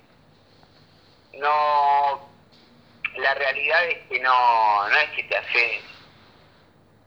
no, 1.33 2.29
la 3.17 3.33
realidad 3.35 3.85
es 3.85 4.07
que 4.07 4.19
no, 4.19 4.89
no 4.89 4.97
es 4.97 5.09
que 5.11 5.23
te 5.23 5.37
haces 5.37 5.83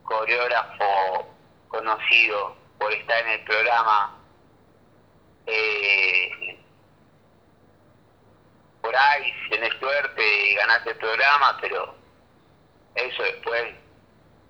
coreógrafo 0.04 1.34
conocido 1.68 2.56
por 2.78 2.92
estar 2.92 3.26
en 3.26 3.28
el 3.32 3.44
programa. 3.44 4.16
Eh, 5.46 6.59
por 8.82 8.96
ahí 8.96 9.32
tenés 9.50 9.72
suerte 9.78 10.22
y 10.22 10.54
ganaste 10.54 10.90
el 10.90 10.96
programa, 10.96 11.58
pero 11.60 11.94
eso 12.94 13.22
después 13.22 13.74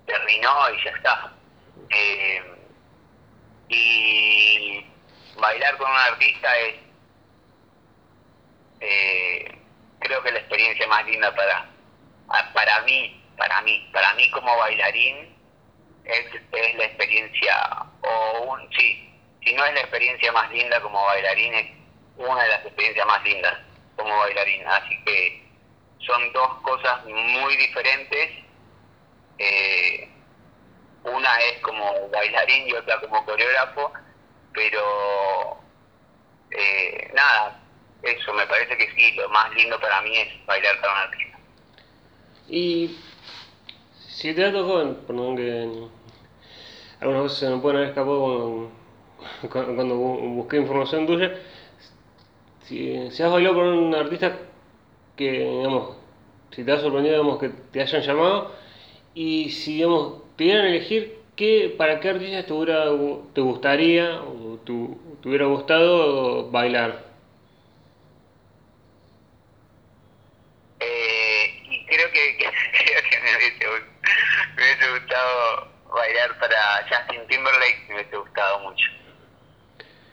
terminó 0.06 0.70
y 0.70 0.84
ya 0.84 0.90
está. 0.90 1.32
Eh, 1.90 2.42
y 3.68 4.86
bailar 5.36 5.76
con 5.78 5.90
un 5.90 5.96
artista 5.96 6.58
es, 6.58 6.74
eh, 8.80 9.58
creo 10.00 10.22
que 10.22 10.32
la 10.32 10.38
experiencia 10.38 10.86
más 10.86 11.04
linda 11.06 11.34
para, 11.34 11.68
para 12.52 12.80
mí, 12.82 13.22
para 13.36 13.60
mí, 13.62 13.88
para 13.92 14.14
mí 14.14 14.30
como 14.30 14.56
bailarín 14.56 15.36
es, 16.04 16.26
es 16.52 16.74
la 16.76 16.84
experiencia, 16.84 17.86
o 18.02 18.40
un, 18.42 18.72
sí, 18.72 19.12
si 19.44 19.52
no 19.54 19.64
es 19.64 19.74
la 19.74 19.80
experiencia 19.80 20.32
más 20.32 20.50
linda 20.50 20.80
como 20.80 21.04
bailarín, 21.04 21.54
es 21.54 21.66
una 22.16 22.42
de 22.42 22.48
las 22.48 22.64
experiencias 22.64 23.06
más 23.06 23.22
lindas 23.24 23.69
como 24.02 24.18
bailarín. 24.18 24.66
Así 24.66 25.04
que 25.04 25.42
son 25.98 26.32
dos 26.32 26.60
cosas 26.62 27.04
muy 27.06 27.56
diferentes. 27.56 28.30
Eh, 29.38 30.08
una 31.04 31.38
es 31.40 31.60
como 31.60 32.08
bailarín 32.10 32.68
y 32.68 32.72
otra 32.74 33.00
como 33.00 33.24
coreógrafo, 33.24 33.92
pero 34.52 35.60
eh, 36.50 37.10
nada, 37.14 37.60
eso 38.02 38.32
me 38.34 38.46
parece 38.46 38.76
que 38.76 38.90
sí, 38.92 39.12
lo 39.12 39.28
más 39.30 39.52
lindo 39.54 39.80
para 39.80 40.02
mí 40.02 40.16
es 40.16 40.46
bailar 40.46 40.80
para 40.80 40.92
un 40.92 40.98
artista. 40.98 41.38
Y 42.48 42.98
si 44.08 44.34
te 44.34 44.44
ha 44.44 44.52
tocado, 44.52 45.06
perdón 45.06 45.36
que 45.36 45.88
algunas 47.00 47.22
veces 47.22 47.38
se 47.38 47.48
me 47.48 47.58
pueden 47.58 47.78
haber 47.78 47.90
escapado 47.90 48.70
cuando, 49.50 49.74
cuando 49.74 49.94
busqué 49.94 50.56
información 50.58 51.06
tuya, 51.06 51.32
si, 52.70 53.22
has 53.22 53.30
bailado 53.32 53.56
con 53.56 53.66
un 53.66 53.94
artista 53.94 54.38
que, 55.16 55.30
digamos, 55.30 55.96
si 56.52 56.64
te 56.64 56.72
ha 56.72 56.78
sorprendido, 56.78 57.16
digamos, 57.16 57.40
que 57.40 57.48
te 57.48 57.82
hayan 57.82 58.02
llamado 58.02 58.54
y 59.12 59.50
si, 59.50 59.74
digamos, 59.74 60.22
pudieran 60.36 60.66
elegir 60.66 61.18
qué, 61.36 61.74
para 61.76 61.98
qué 61.98 62.10
artista 62.10 62.46
te, 62.46 62.52
hubiera, 62.52 62.84
te 63.34 63.40
gustaría 63.40 64.20
o 64.22 64.58
te, 64.64 64.72
hubiera 65.28 65.46
gustado 65.46 66.48
bailar. 66.50 67.04
Eh, 70.78 71.62
y 71.70 71.86
creo 71.86 72.10
que, 72.12 72.36
me, 73.20 73.36
hubiese, 74.56 74.90
gustado 74.92 75.68
bailar 75.92 76.38
para 76.38 76.86
Justin 76.88 77.26
Timberlake, 77.26 77.84
me 77.88 77.94
hubiese 77.96 78.16
gustado 78.16 78.60
mucho. 78.60 78.88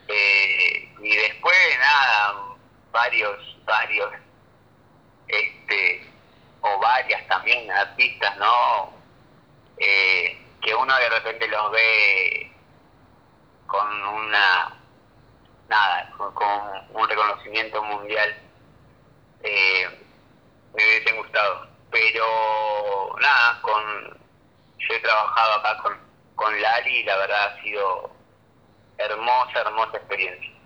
Eh, 0.07 0.89
y 1.03 1.15
después, 1.15 1.57
nada, 1.79 2.47
varios, 2.97 3.57
varios, 3.65 4.11
este, 5.27 6.11
o 6.61 6.79
varias 6.79 7.27
también 7.27 7.69
artistas, 7.69 8.35
¿no? 8.37 8.91
Eh, 9.77 10.35
que 10.61 10.73
uno 10.73 10.95
de 10.97 11.09
repente 11.09 11.47
los 11.47 11.71
ve 11.71 12.51
con 13.67 14.03
una, 14.03 14.75
nada, 15.69 16.09
con, 16.17 16.57
un 16.93 17.07
reconocimiento 17.07 17.83
mundial, 17.83 18.35
eh, 19.43 19.87
me 20.73 20.83
hubiesen 20.83 21.17
gustado. 21.17 21.67
Pero 21.91 23.15
nada, 23.21 23.61
con 23.61 24.17
yo 24.79 24.93
he 24.93 24.99
trabajado 24.99 25.53
acá 25.53 25.77
con, 25.83 25.97
con 26.35 26.61
Lali 26.61 26.97
y 26.97 27.03
la 27.03 27.17
verdad 27.17 27.53
ha 27.53 27.61
sido 27.61 28.11
hermosa, 28.97 29.61
hermosa 29.61 29.97
experiencia. 29.97 30.56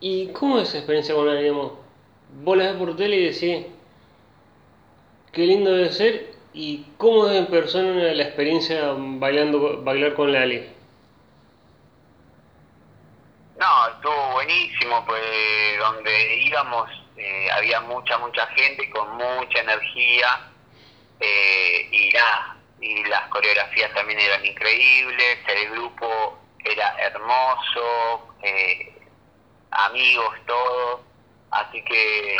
¿Y 0.00 0.28
cómo 0.32 0.58
es 0.58 0.68
esa 0.68 0.78
experiencia 0.78 1.14
con 1.14 1.26
Lali? 1.26 1.50
Vos 1.50 2.56
la 2.56 2.64
ves 2.64 2.76
por 2.76 2.96
tele 2.96 3.16
y 3.16 3.24
decís, 3.26 3.66
qué 5.32 5.42
lindo 5.42 5.72
debe 5.72 5.92
ser 5.92 6.34
y 6.52 6.84
cómo 6.96 7.28
es 7.28 7.36
en 7.36 7.46
persona 7.46 8.12
la 8.12 8.22
experiencia 8.22 8.94
bailando 8.96 9.82
bailar 9.82 10.14
con 10.14 10.32
Lali. 10.32 10.68
No, 13.58 13.88
estuvo 13.88 14.32
buenísimo, 14.32 15.04
pues 15.06 15.22
donde 15.78 16.44
íbamos 16.44 16.90
eh, 17.16 17.50
había 17.50 17.80
mucha, 17.80 18.18
mucha 18.18 18.46
gente 18.48 18.90
con 18.90 19.16
mucha 19.16 19.60
energía 19.60 20.50
eh, 21.18 21.88
y 21.90 22.10
nada, 22.10 22.56
y 22.78 23.04
las 23.04 23.28
coreografías 23.28 23.92
también 23.94 24.20
eran 24.20 24.44
increíbles, 24.44 25.38
el 25.48 25.70
grupo 25.70 26.38
era 26.62 26.94
hermoso, 26.98 28.34
eh, 28.42 28.95
amigos, 29.70 30.34
todos, 30.46 31.00
así 31.50 31.82
que 31.84 32.36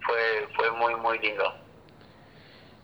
fue, 0.00 0.48
fue 0.54 0.70
muy, 0.72 0.94
muy 0.96 1.18
lindo. 1.18 1.54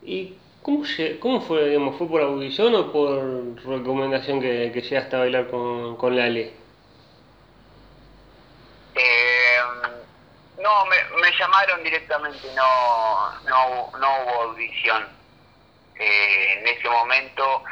¿Y 0.02 0.36
cómo, 0.62 0.84
cómo 1.20 1.40
fue, 1.40 1.68
digamos, 1.68 1.96
fue 1.96 2.08
por 2.08 2.22
audición 2.22 2.74
o 2.74 2.92
por 2.92 3.56
recomendación 3.64 4.40
que, 4.40 4.70
que 4.72 4.80
llegaste 4.82 5.16
a 5.16 5.20
bailar 5.20 5.48
con, 5.48 5.96
con 5.96 6.16
Lali? 6.16 6.52
Eh, 8.94 9.58
no, 10.58 10.86
me, 10.86 10.96
me, 11.20 11.38
llamaron 11.38 11.82
directamente, 11.82 12.48
no, 12.54 13.40
no, 13.42 13.98
no 13.98 14.22
hubo 14.22 14.42
audición. 14.50 15.06
Eh, 15.98 16.58
en 16.58 16.66
ese 16.66 16.88
momento 16.88 17.62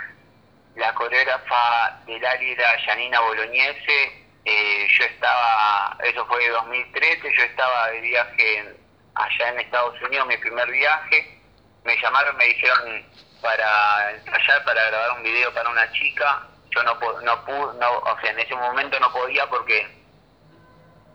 la 0.77 0.93
coreógrafa 0.95 2.01
de 2.07 2.19
Lali 2.19 2.51
era 2.53 2.79
Janina 2.85 3.21
Bolognese, 3.21 4.24
eh, 4.45 4.87
yo 4.99 5.05
estaba, 5.05 5.97
eso 6.05 6.27
fue 6.27 6.43
de 6.43 6.51
2013, 6.51 7.33
yo 7.37 7.43
estaba 7.45 7.89
de 7.91 8.01
viaje 8.01 8.77
allá 9.15 9.49
en 9.49 9.61
Estados 9.61 10.01
Unidos, 10.03 10.27
mi 10.27 10.37
primer 10.39 10.71
viaje, 10.71 11.41
me 11.85 11.97
llamaron, 12.01 12.37
me 12.37 12.47
dijeron 12.47 13.07
para 13.41 14.13
ensayar, 14.13 14.65
para 14.65 14.85
grabar 14.91 15.19
un 15.19 15.23
video 15.23 15.53
para 15.55 15.69
una 15.69 15.91
chica, 15.93 16.43
yo 16.71 16.83
no, 16.83 16.95
no 16.95 17.45
pude, 17.45 17.79
no, 17.79 17.99
o 17.99 18.21
sea, 18.21 18.31
en 18.31 18.41
ese 18.41 18.55
momento 18.55 18.99
no 19.01 19.13
podía 19.13 19.47
porque, 19.49 19.87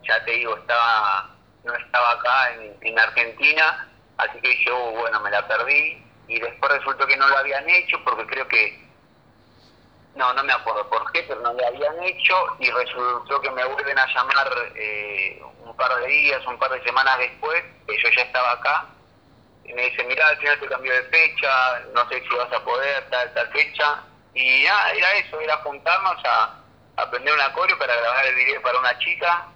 ya 0.02 0.24
te 0.24 0.32
digo, 0.32 0.56
estaba 0.56 1.30
no 1.64 1.74
estaba 1.74 2.12
acá 2.12 2.54
en, 2.54 2.76
en 2.80 2.98
Argentina, 2.98 3.88
así 4.16 4.40
que 4.40 4.48
dije, 4.48 4.70
oh, 4.70 4.92
bueno, 4.92 5.20
me 5.20 5.30
la 5.30 5.46
perdí, 5.46 6.02
y 6.28 6.40
después 6.40 6.72
resultó 6.72 7.06
que 7.06 7.16
no 7.16 7.28
lo 7.28 7.36
habían 7.36 7.68
hecho 7.68 8.02
porque 8.04 8.26
creo 8.26 8.48
que 8.48 8.89
no, 10.14 10.32
no 10.34 10.42
me 10.42 10.52
acuerdo 10.52 10.88
por 10.88 11.10
qué, 11.12 11.22
pero 11.22 11.40
no 11.40 11.52
lo 11.52 11.66
habían 11.66 12.02
hecho 12.02 12.34
y 12.58 12.70
resultó 12.70 13.40
que 13.40 13.50
me 13.50 13.64
vuelven 13.64 13.98
a 13.98 14.06
llamar 14.06 14.50
eh, 14.74 15.40
un 15.64 15.76
par 15.76 15.94
de 16.00 16.06
días, 16.08 16.44
un 16.46 16.58
par 16.58 16.70
de 16.72 16.82
semanas 16.82 17.18
después, 17.18 17.62
que 17.86 17.96
yo 18.02 18.08
ya 18.16 18.22
estaba 18.22 18.52
acá, 18.52 18.86
y 19.64 19.72
me 19.72 19.82
dice, 19.82 20.02
mira, 20.04 20.26
al 20.26 20.36
final 20.38 20.58
te 20.58 20.66
cambió 20.66 20.92
de 20.92 21.04
fecha, 21.04 21.80
no 21.94 22.08
sé 22.08 22.20
si 22.22 22.36
vas 22.36 22.52
a 22.52 22.64
poder, 22.64 23.08
tal, 23.10 23.32
tal 23.34 23.48
fecha, 23.52 24.02
y 24.34 24.64
ya 24.64 24.90
era 24.90 25.12
eso, 25.12 25.40
era 25.40 25.56
juntarnos 25.58 26.16
a, 26.24 26.56
aprender 26.96 27.32
una 27.32 27.52
coreo 27.52 27.78
para 27.78 27.94
grabar 27.94 28.26
el 28.26 28.34
video 28.34 28.60
para 28.62 28.78
una 28.78 28.98
chica, 28.98 29.46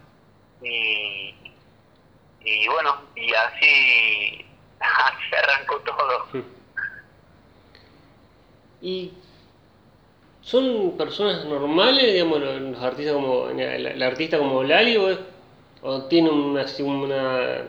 y, 0.62 1.52
y 2.40 2.68
bueno, 2.68 3.02
y 3.16 3.34
así, 3.34 4.46
se 5.30 5.36
arrancó 5.36 5.80
todo. 5.80 6.26
¿Y 8.80 9.12
¿Son 10.44 10.94
personas 10.98 11.46
normales, 11.46 12.12
digamos, 12.12 12.38
los 12.38 12.82
artistas 12.82 13.14
como 13.14 13.48
la, 13.48 14.06
artista 14.06 14.36
como 14.36 14.62
Lali 14.62 14.98
o, 14.98 15.18
o 15.80 16.02
tiene 16.02 16.28
una, 16.28 16.66
una, 16.80 17.62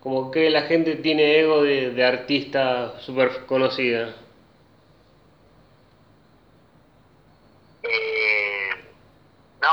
como 0.00 0.30
que 0.30 0.48
la 0.48 0.62
gente 0.62 0.96
tiene 0.96 1.38
ego 1.38 1.62
de, 1.62 1.90
de 1.90 2.04
artista 2.06 2.98
súper 3.00 3.44
conocida? 3.44 4.14
Eh, 7.82 8.70
no, 9.60 9.68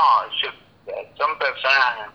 son 1.16 1.38
personas, 1.38 2.10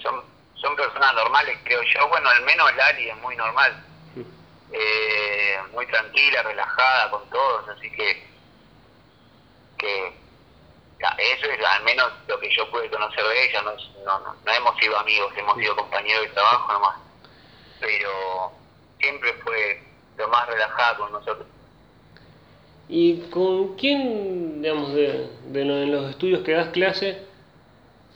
son, 0.00 0.22
son 0.54 0.76
personas 0.76 1.12
normales, 1.12 1.58
creo 1.64 1.82
yo. 1.82 2.08
Bueno, 2.08 2.28
al 2.28 2.44
menos 2.44 2.72
Lali 2.76 3.08
es 3.08 3.16
muy 3.16 3.34
normal, 3.34 3.84
eh, 4.72 5.58
muy 5.72 5.86
tranquila, 5.88 6.44
relajada 6.44 7.10
con 7.10 7.28
todos, 7.30 7.68
así 7.70 7.90
que 7.90 8.35
que 9.76 10.26
eso 11.18 11.46
es 11.46 11.64
al 11.64 11.84
menos 11.84 12.10
lo 12.26 12.40
que 12.40 12.50
yo 12.54 12.70
pude 12.70 12.88
conocer 12.90 13.22
de 13.22 13.44
ella, 13.44 13.62
no, 13.62 13.72
no, 14.04 14.34
no, 14.44 14.52
hemos 14.52 14.78
sido 14.78 14.98
amigos, 14.98 15.32
hemos 15.36 15.56
sido 15.58 15.76
compañeros 15.76 16.22
de 16.22 16.28
trabajo 16.30 16.72
nomás, 16.72 16.98
pero 17.80 18.52
siempre 18.98 19.32
fue 19.44 19.82
lo 20.16 20.28
más 20.28 20.46
relajada 20.46 20.96
con 20.96 21.12
nosotros. 21.12 21.46
¿Y 22.88 23.20
con 23.30 23.76
quién, 23.76 24.62
digamos, 24.62 24.94
de, 24.94 25.28
de 25.46 25.62
en 25.62 25.92
los 25.92 26.10
estudios 26.10 26.42
que 26.42 26.52
das 26.52 26.68
clase, 26.68 27.26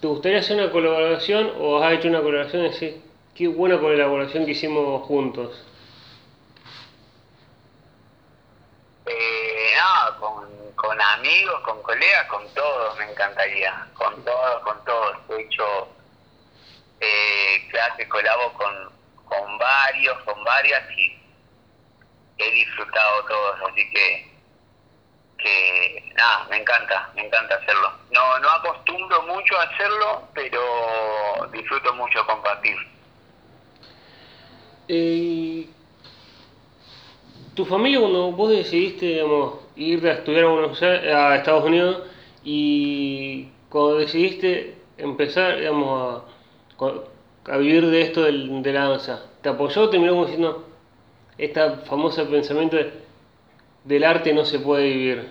te 0.01 0.07
gustaría 0.07 0.39
hacer 0.39 0.57
una 0.57 0.71
colaboración 0.71 1.53
o 1.59 1.83
has 1.83 1.93
hecho 1.95 2.09
una 2.09 2.23
colaboración 2.23 2.65
y 2.65 2.71
decís, 2.71 2.95
qué 3.35 3.49
buena 3.49 3.79
colaboración 3.79 4.47
que 4.47 4.53
hicimos 4.53 5.03
juntos? 5.07 5.67
Eh, 9.07 9.73
no, 10.21 10.70
con 10.81 10.99
amigos, 10.99 11.61
con 11.61 11.83
colegas, 11.83 12.27
con 12.29 12.43
todos 12.55 12.97
me 12.97 13.11
encantaría, 13.11 13.87
con 13.93 14.25
todos, 14.25 14.63
con 14.63 14.83
todos. 14.87 15.17
He 15.29 15.43
hecho 15.43 15.89
eh, 17.01 17.69
clases, 17.71 18.09
colabo 18.09 18.51
con, 18.55 18.91
con 19.27 19.59
varios, 19.59 20.19
con 20.23 20.43
varias 20.43 20.83
y 20.97 21.21
he 22.39 22.51
disfrutado 22.53 23.25
todos, 23.27 23.71
así 23.71 23.91
que, 23.91 24.33
que 25.37 26.13
nada, 26.17 26.47
me 26.49 26.57
encanta, 26.57 27.11
me 27.15 27.27
encanta 27.27 27.57
hacerlo. 27.57 27.93
No, 28.11 28.39
no 28.39 28.49
acostumbro 28.49 29.23
mucho 29.25 29.59
a 29.59 29.65
hacerlo, 29.65 30.29
pero 30.33 31.47
disfruto 31.53 31.93
mucho 31.93 32.25
compartir. 32.25 32.77
Eh, 34.89 35.69
¿Tu 37.55 37.67
familia 37.67 38.01
cuando 38.01 38.33
vos 38.33 38.49
decidiste, 38.49 39.05
digamos, 39.05 39.70
ir 39.81 40.07
a 40.07 40.13
estudiar 40.13 40.45
a, 40.45 41.37
Estados 41.37 41.65
Unidos 41.65 42.03
y 42.45 43.49
cuando 43.69 43.99
decidiste 43.99 44.77
empezar, 44.99 45.59
digamos, 45.59 46.23
a, 47.49 47.57
vivir 47.57 47.87
de 47.87 48.03
esto 48.03 48.23
de 48.23 48.73
la 48.73 48.89
danza, 48.89 49.25
¿te 49.43 49.49
apoyó 49.49 49.83
o 49.83 49.91
terminó 49.91 50.13
como 50.13 50.27
diciendo 50.27 50.69
este 51.39 51.61
famoso 51.87 52.29
pensamiento 52.29 52.77
de, 52.77 52.93
del 53.85 54.05
arte 54.05 54.33
no 54.33 54.45
se 54.45 54.59
puede 54.59 54.85
vivir? 54.85 55.29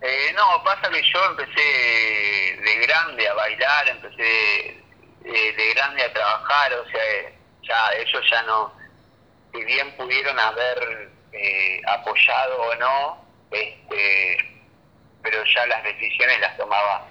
Eh, 0.00 0.32
no, 0.36 0.62
pasa 0.62 0.88
que 0.90 1.02
yo 1.02 1.24
empecé 1.30 2.60
de 2.62 2.86
grande 2.86 3.26
a 3.26 3.34
bailar, 3.34 3.88
empecé 3.88 4.82
de, 5.22 5.52
de 5.52 5.74
grande 5.74 6.02
a 6.02 6.12
trabajar, 6.12 6.72
o 6.74 6.88
sea, 6.90 7.32
ya 7.62 7.98
ellos 7.98 8.24
ya 8.30 8.42
no, 8.42 8.72
si 9.52 9.64
bien 9.64 9.96
pudieron 9.96 10.38
haber 10.38 11.17
eh, 11.38 11.80
apoyado 11.86 12.60
o 12.62 12.74
no, 12.76 13.24
este, 13.50 14.38
pero 15.22 15.44
ya 15.44 15.66
las 15.66 15.84
decisiones 15.84 16.40
las 16.40 16.56
tomaba 16.56 17.06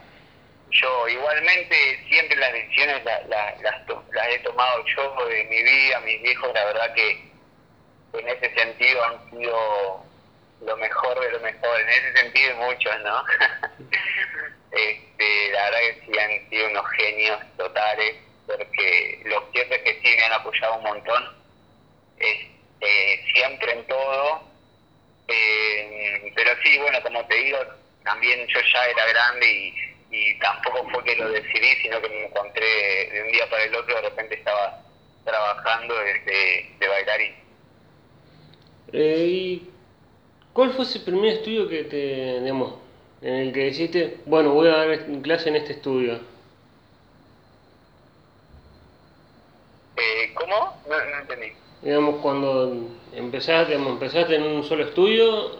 yo. 0.71 1.07
Igualmente, 1.07 2.05
siempre 2.09 2.35
las 2.37 2.51
decisiones 2.51 3.03
las, 3.05 3.25
las, 3.61 4.29
he 4.29 4.39
tomado 4.39 4.85
yo 4.85 5.25
de 5.27 5.43
mi 5.45 5.63
vida, 5.63 5.99
mis 6.01 6.21
viejos, 6.21 6.53
la 6.53 6.65
verdad 6.65 6.93
que 6.93 7.11
en 8.13 8.27
ese 8.27 8.53
sentido 8.53 9.03
han 9.03 9.29
sido 9.29 10.05
lo 10.61 10.77
mejor 10.77 11.19
de 11.19 11.31
lo 11.31 11.39
mejor, 11.39 11.79
en 11.79 11.89
ese 11.89 12.13
sentido 12.17 12.55
muchos, 12.57 12.99
¿no? 13.01 13.23
este, 14.71 15.51
la 15.51 15.63
verdad 15.63 15.79
que 15.79 16.01
sí 16.05 16.19
han 16.19 16.49
sido 16.49 16.67
unos 16.67 16.89
genios 16.97 17.39
totales, 17.57 18.15
porque 18.45 19.21
los 19.25 19.43
jefes 19.53 19.81
que 19.83 20.01
sí 20.01 20.15
me 20.17 20.23
han 20.23 20.33
apoyado 20.33 20.75
un 20.77 20.83
montón. 20.83 21.37
Este, 22.17 22.56
eh, 22.81 23.23
siempre 23.33 23.71
en 23.73 23.87
todo. 23.87 24.41
Eh, 25.27 26.31
pero 26.35 26.51
sí, 26.63 26.77
bueno, 26.77 27.01
como 27.03 27.25
te 27.25 27.35
digo, 27.35 27.57
también 28.03 28.47
yo 28.47 28.59
ya 28.73 28.85
era 28.85 29.05
grande 29.07 29.51
y, 29.51 29.73
y 30.11 30.39
tampoco 30.39 30.87
fue 30.89 31.03
que 31.03 31.15
lo 31.15 31.29
decidí, 31.29 31.75
sino 31.81 32.01
que 32.01 32.09
me 32.09 32.25
encontré 32.25 33.09
de 33.11 33.23
un 33.23 33.31
día 33.31 33.49
para 33.49 33.63
el 33.63 33.75
otro, 33.75 33.95
de 33.95 34.01
repente 34.01 34.35
estaba 34.35 34.81
trabajando 35.25 35.95
de, 35.95 36.69
de, 36.79 36.87
bailarín. 36.87 37.35
Eh, 38.93 39.25
¿Y 39.27 39.69
cuál 40.53 40.71
fue 40.73 40.85
ese 40.85 41.01
primer 41.01 41.33
estudio 41.33 41.67
que 41.67 41.83
te, 41.83 42.39
digamos, 42.39 42.75
en 43.21 43.33
el 43.33 43.53
que 43.53 43.65
dijiste, 43.65 44.17
bueno, 44.25 44.53
voy 44.53 44.69
a 44.69 44.77
dar 44.77 45.21
clase 45.21 45.49
en 45.49 45.57
este 45.57 45.73
estudio? 45.73 46.21
Eh, 49.97 50.31
¿Cómo? 50.35 50.81
No, 50.87 51.05
no 51.05 51.19
entendí 51.19 51.51
digamos, 51.81 52.21
cuando 52.21 52.89
empezaste, 53.13 53.73
digamos, 53.73 53.93
empezaste 53.93 54.35
en 54.35 54.43
un 54.43 54.63
solo 54.63 54.85
estudio 54.85 55.59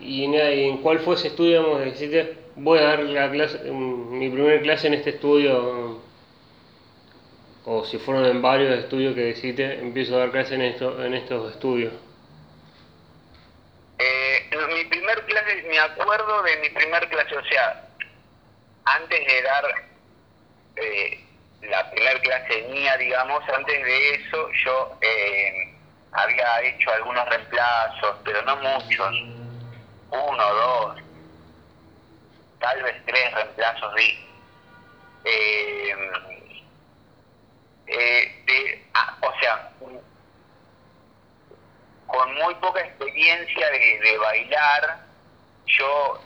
y, 0.00 0.24
en 0.24 0.78
cuál 0.78 1.00
fue 1.00 1.14
ese 1.14 1.28
estudio, 1.28 1.60
digamos, 1.60 1.84
dijiste, 1.84 2.38
voy 2.56 2.78
a 2.78 2.82
dar 2.82 3.00
la 3.00 3.30
clase, 3.30 3.70
mi 3.70 4.28
primera 4.30 4.60
clase 4.60 4.88
en 4.88 4.94
este 4.94 5.10
estudio, 5.10 6.00
o 7.64 7.84
si 7.84 7.98
fueron 7.98 8.24
en 8.26 8.42
varios 8.42 8.76
estudios 8.78 9.14
que 9.14 9.26
dijiste, 9.26 9.78
empiezo 9.78 10.16
a 10.16 10.20
dar 10.20 10.30
clase 10.32 10.54
en, 10.54 10.62
esto, 10.62 11.04
en 11.04 11.14
estos 11.14 11.52
estudios. 11.52 11.92
Eh, 13.98 14.50
mi 14.74 14.84
primer 14.86 15.24
clase, 15.26 15.62
me 15.68 15.78
acuerdo 15.78 16.42
de 16.42 16.56
mi 16.56 16.70
primer 16.70 17.08
clase, 17.08 17.36
o 17.36 17.44
sea, 17.44 17.88
antes 18.84 19.20
de 19.20 19.42
dar 19.42 19.64
eh, 20.76 21.24
la 21.62 21.90
primera 21.90 22.20
clase 22.20 22.62
mía, 22.70 22.96
digamos, 22.96 23.42
antes 23.48 23.84
de 23.84 24.14
eso 24.14 24.48
yo 24.64 24.96
eh, 25.00 25.74
había 26.12 26.62
hecho 26.62 26.90
algunos 26.90 27.28
reemplazos, 27.28 28.16
pero 28.24 28.42
no 28.42 28.56
muchos, 28.56 29.14
uno, 30.10 30.54
dos, 30.54 30.98
tal 32.58 32.82
vez 32.82 32.96
tres 33.06 33.34
reemplazos 33.34 33.94
di. 33.94 34.26
Eh, 35.24 35.94
eh, 37.86 38.86
ah, 38.94 39.16
o 39.20 39.32
sea, 39.40 39.70
con 42.06 42.34
muy 42.34 42.54
poca 42.56 42.80
experiencia 42.80 43.70
de, 43.70 44.18
bailar, 44.18 44.98
yo, 45.66 46.20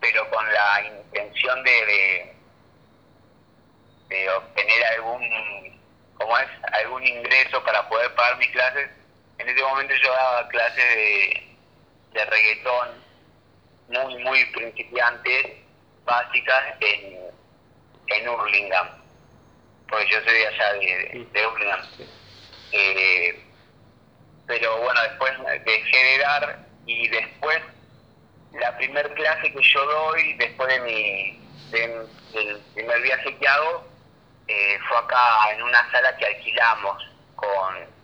pero 0.00 0.28
con 0.30 0.52
la 0.52 0.82
intención 0.82 1.62
de 1.62 2.35
obtener 4.36 4.84
algún, 4.94 5.80
¿cómo 6.14 6.38
es? 6.38 6.48
Algún 6.72 7.06
ingreso 7.06 7.62
para 7.64 7.88
poder 7.88 8.14
pagar 8.14 8.38
mis 8.38 8.50
clases. 8.50 8.90
En 9.38 9.48
ese 9.48 9.62
momento 9.62 9.94
yo 10.02 10.12
daba 10.12 10.48
clases 10.48 10.84
de, 10.94 11.56
de 12.12 12.24
reggaetón 12.24 12.88
muy, 13.88 14.18
muy 14.24 14.44
principiantes, 14.46 15.46
básicas, 16.04 16.64
en, 16.80 17.18
en 18.08 18.28
Hurlingham, 18.28 18.88
porque 19.88 20.06
yo 20.08 20.20
soy 20.24 20.38
de 20.38 20.46
allá, 20.46 20.72
de, 20.74 21.26
de 21.32 21.46
Hurlingham. 21.46 21.80
Eh, 22.72 23.42
pero 24.46 24.78
bueno, 24.80 25.00
después 25.02 25.32
dejé 25.64 26.04
de 26.04 26.18
dar 26.18 26.58
y 26.86 27.08
después 27.08 27.60
la 28.52 28.76
primer 28.76 29.12
clase 29.14 29.52
que 29.52 29.62
yo 29.62 29.84
doy 29.84 30.34
después 30.34 30.68
de 30.68 30.80
mi 30.80 31.40
del 31.70 32.60
primer 32.74 33.02
viaje 33.02 33.36
que 33.36 33.48
hago 33.48 33.86
eh, 34.48 34.78
fue 34.88 34.98
acá 34.98 35.52
en 35.52 35.62
una 35.62 35.90
sala 35.90 36.16
que 36.16 36.26
alquilamos 36.26 37.10
con 37.34 37.96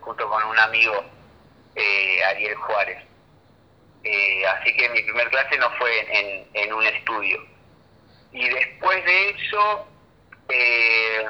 junto 0.00 0.28
con 0.28 0.42
un 0.44 0.58
amigo 0.58 1.04
eh, 1.74 2.24
Ariel 2.24 2.54
Juárez. 2.56 3.02
Eh, 4.04 4.46
así 4.46 4.76
que 4.76 4.88
mi 4.90 5.02
primer 5.02 5.28
clase 5.30 5.58
no 5.58 5.68
fue 5.78 6.00
en, 6.00 6.48
en 6.54 6.72
un 6.72 6.86
estudio. 6.86 7.44
Y 8.32 8.48
después 8.48 9.04
de 9.04 9.30
eso 9.30 9.88
eh, 10.48 11.26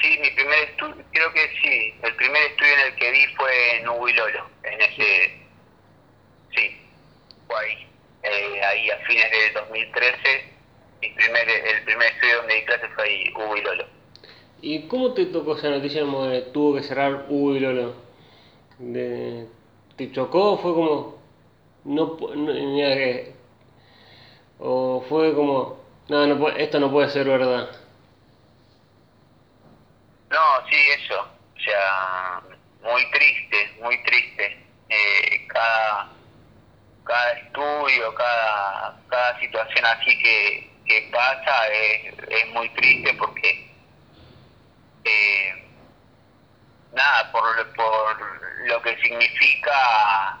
Sí, 0.00 0.16
mi 0.18 0.30
primer 0.30 0.58
estudio, 0.60 1.04
creo 1.10 1.32
que 1.32 1.48
sí, 1.60 1.94
el 2.02 2.14
primer 2.14 2.42
estudio 2.42 2.72
en 2.72 2.80
el 2.80 2.94
que 2.96 3.10
vi 3.10 3.26
fue 3.34 3.76
en 3.76 3.84
Lolo, 3.84 4.50
en 4.62 4.80
ese, 4.80 5.40
sí, 6.54 6.80
fue 7.48 7.58
ahí, 7.58 7.88
eh, 8.22 8.64
ahí 8.64 8.90
a 8.90 8.98
fines 8.98 9.28
del 9.28 9.54
2013, 9.54 10.44
mi 10.44 10.57
primer, 11.18 11.48
el 11.48 11.84
primer 11.84 12.12
estudio 12.12 12.36
donde 12.38 12.54
di 12.54 12.64
clases 12.64 12.90
fue 12.94 13.04
ahí, 13.04 13.32
Lolo. 13.62 13.84
¿Y 14.62 14.88
cómo 14.88 15.12
te 15.12 15.26
tocó 15.26 15.56
esa 15.56 15.68
noticia 15.68 16.00
como 16.02 16.30
que 16.30 16.40
tuvo 16.52 16.76
que 16.76 16.82
cerrar 16.82 17.26
Lolo? 17.28 17.94
De, 18.78 19.46
¿Te 19.96 20.12
chocó? 20.12 20.56
¿Fue 20.58 20.72
como, 20.72 21.18
no, 21.84 22.16
no 22.34 22.52
o 24.60 25.04
fue 25.08 25.34
como, 25.34 25.80
no, 26.08 26.26
no, 26.26 26.48
esto 26.48 26.80
no 26.80 26.90
puede 26.90 27.10
ser 27.10 27.28
verdad? 27.28 27.70
No, 30.30 30.68
sí, 30.68 30.76
eso. 31.00 31.20
O 31.20 31.60
sea, 31.60 32.42
muy 32.82 33.10
triste, 33.10 33.76
muy 33.80 34.02
triste. 34.04 34.64
Eh, 34.88 35.46
cada, 35.48 36.10
cada 37.04 37.32
estudio, 37.32 38.14
cada, 38.14 39.00
cada 39.08 39.40
situación 39.40 39.84
así 39.84 40.18
que, 40.22 40.67
que 40.88 41.08
pasa 41.12 41.68
es, 41.68 42.14
es 42.28 42.46
muy 42.48 42.68
triste 42.70 43.14
porque, 43.14 43.70
eh, 45.04 45.68
nada, 46.92 47.30
por, 47.30 47.74
por 47.74 48.66
lo 48.66 48.82
que 48.82 48.96
significa 49.02 50.40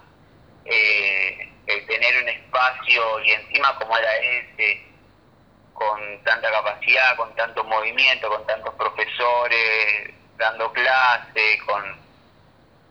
eh, 0.64 1.52
el 1.66 1.86
tener 1.86 2.22
un 2.22 2.28
espacio 2.28 3.20
y 3.20 3.32
encima 3.32 3.78
como 3.78 3.96
era 3.96 4.16
ese 4.16 4.84
con 5.74 6.24
tanta 6.24 6.50
capacidad, 6.50 7.16
con 7.16 7.34
tanto 7.36 7.62
movimiento, 7.62 8.28
con 8.28 8.44
tantos 8.46 8.74
profesores 8.74 10.12
dando 10.36 10.72
clases, 10.72 11.62
con, 11.64 11.96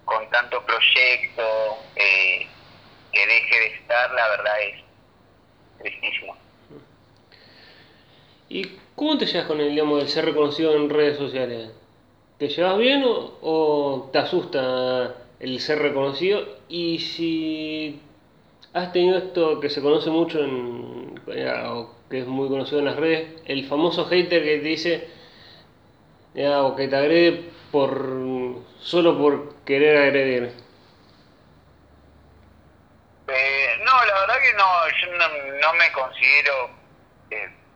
con 0.06 0.30
tanto 0.30 0.64
proyecto, 0.66 1.78
eh, 1.96 2.48
que 3.12 3.28
deje 3.28 3.60
de 3.60 3.68
estar, 3.68 4.12
la 4.12 4.28
verdad 4.30 4.62
es 4.62 4.84
tristísimo. 5.80 6.47
¿Y 8.50 8.64
cómo 8.96 9.18
te 9.18 9.26
llevas 9.26 9.48
con 9.48 9.60
el, 9.60 9.70
digamos, 9.70 10.04
de 10.04 10.10
ser 10.10 10.26
reconocido 10.26 10.76
en 10.76 10.90
redes 10.90 11.18
sociales? 11.18 11.72
¿Te 12.38 12.48
llevas 12.50 12.78
bien 12.78 13.04
o, 13.06 14.10
te 14.12 14.20
asusta 14.20 15.16
el 15.40 15.60
ser 15.60 15.80
reconocido? 15.80 16.46
Y 16.70 17.00
si 17.00 18.02
has 18.74 18.92
tenido 18.94 19.18
esto 19.18 19.60
que 19.60 19.70
se 19.70 19.82
conoce 19.82 20.10
mucho 20.10 20.44
en, 20.44 21.20
que 22.10 22.20
es 22.20 22.28
muy 22.28 22.48
conocido 22.48 22.80
en 22.80 22.86
las 22.86 22.96
redes, 22.96 23.42
el 23.46 23.66
famoso 23.66 24.06
hater 24.06 24.44
que 24.44 24.58
te 24.58 24.68
dice 24.68 25.10
o 26.46 26.76
que 26.76 26.88
te 26.88 26.96
agrede 26.96 27.50
por 27.72 28.64
solo 28.80 29.18
por 29.18 29.56
querer 29.66 29.98
agredir. 29.98 30.52
Eh, 33.28 33.68
no, 33.84 34.06
la 34.06 34.20
verdad 34.22 34.36
que 34.42 34.54
no, 34.54 34.66
yo 35.02 35.08
no, 35.18 35.74
me 35.74 35.92
considero 35.92 36.70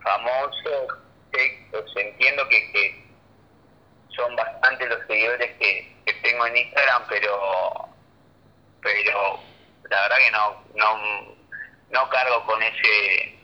eh, 0.02 0.04
famoso, 0.04 1.02
pues 1.32 1.86
entiendo 1.96 2.48
que, 2.50 2.72
que, 2.72 3.02
son 4.16 4.36
bastantes 4.36 4.90
los 4.90 5.08
seguidores 5.08 5.52
que, 5.58 5.96
que 6.06 6.14
tengo 6.16 6.46
en 6.48 6.58
Instagram, 6.58 7.04
pero 7.08 7.90
pero 8.82 9.40
la 9.90 10.02
verdad 10.02 10.18
que 10.18 10.32
no, 10.32 10.64
no, 10.76 11.36
no 11.92 12.10
cargo 12.10 12.46
con 12.46 12.62
ese 12.62 13.38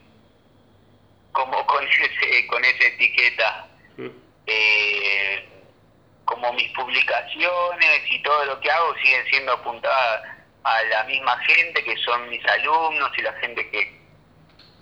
como 1.32 1.66
con 1.68 1.88
ese 1.88 2.47
con 2.47 2.64
esa 2.66 2.88
etiqueta 2.88 3.68
mm. 3.97 4.08
eh, 4.47 5.49
como 6.26 6.51
mis 6.53 6.70
publicaciones 6.74 8.01
y 8.10 8.22
todo 8.24 8.45
lo 8.45 8.60
que 8.60 8.72
hago 8.72 8.95
siguen 8.97 9.26
siendo 9.28 9.53
apuntadas 9.53 10.24
a 10.64 10.84
la 10.84 11.03
misma 11.05 11.38
gente 11.45 11.84
que 11.84 11.95
son 11.97 12.30
mis 12.30 12.45
alumnos 12.45 13.12
y 13.18 13.22
la 13.22 13.34
gente 13.34 13.70
que 13.70 13.97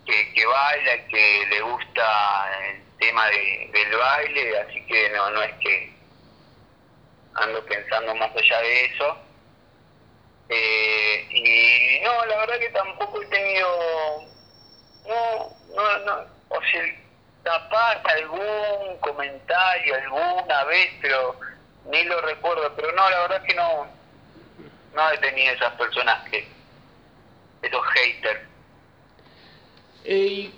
que, 0.05 0.33
que 0.33 0.45
baila 0.45 1.07
que 1.07 1.45
le 1.49 1.61
gusta 1.61 2.49
el 2.69 2.83
tema 2.99 3.27
de, 3.27 3.69
del 3.73 3.97
baile 3.97 4.59
así 4.59 4.85
que 4.85 5.09
no 5.09 5.29
no 5.31 5.41
es 5.41 5.53
que 5.55 5.93
ando 7.35 7.65
pensando 7.65 8.15
más 8.15 8.31
allá 8.35 8.59
de 8.59 8.85
eso 8.85 9.17
eh, 10.49 11.27
y 11.29 12.03
no 12.03 12.25
la 12.25 12.37
verdad 12.37 12.59
que 12.59 12.69
tampoco 12.69 13.21
he 13.21 13.25
tenido 13.27 14.27
no 15.07 15.57
no 15.75 15.99
no 15.99 16.35
o 16.49 16.61
si 16.71 17.05
capaz 17.45 18.01
algún 18.05 18.97
comentario 18.99 19.95
alguna 19.95 20.63
vez, 20.65 20.89
pero 21.01 21.39
ni 21.85 22.03
lo 22.03 22.19
recuerdo, 22.21 22.73
pero 22.75 22.91
no, 22.91 23.09
la 23.09 23.19
verdad 23.21 23.43
que 23.43 23.53
no, 23.53 23.87
no 24.93 25.11
he 25.11 25.17
tenido 25.19 25.53
esas 25.53 25.73
personas 25.75 26.27
que, 26.29 26.47
esos 27.61 27.85
haters. 27.93 28.41
Eh, 30.05 30.51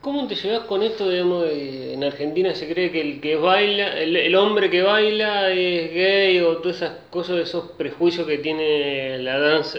¿Cómo 0.00 0.28
te 0.28 0.34
llevas 0.34 0.66
con 0.66 0.82
esto, 0.82 1.08
digamos, 1.08 1.46
en 1.50 2.04
Argentina 2.04 2.54
se 2.54 2.70
cree 2.70 2.92
que 2.92 3.00
el 3.00 3.20
que 3.22 3.36
baila, 3.36 3.98
el, 3.98 4.36
hombre 4.36 4.68
que 4.68 4.82
baila 4.82 5.50
es 5.50 5.94
gay 5.94 6.40
o 6.40 6.58
todas 6.58 6.76
esas 6.76 6.98
cosas, 7.08 7.38
esos 7.38 7.70
prejuicios 7.72 8.26
que 8.26 8.36
tiene 8.36 9.16
la 9.20 9.38
danza, 9.38 9.78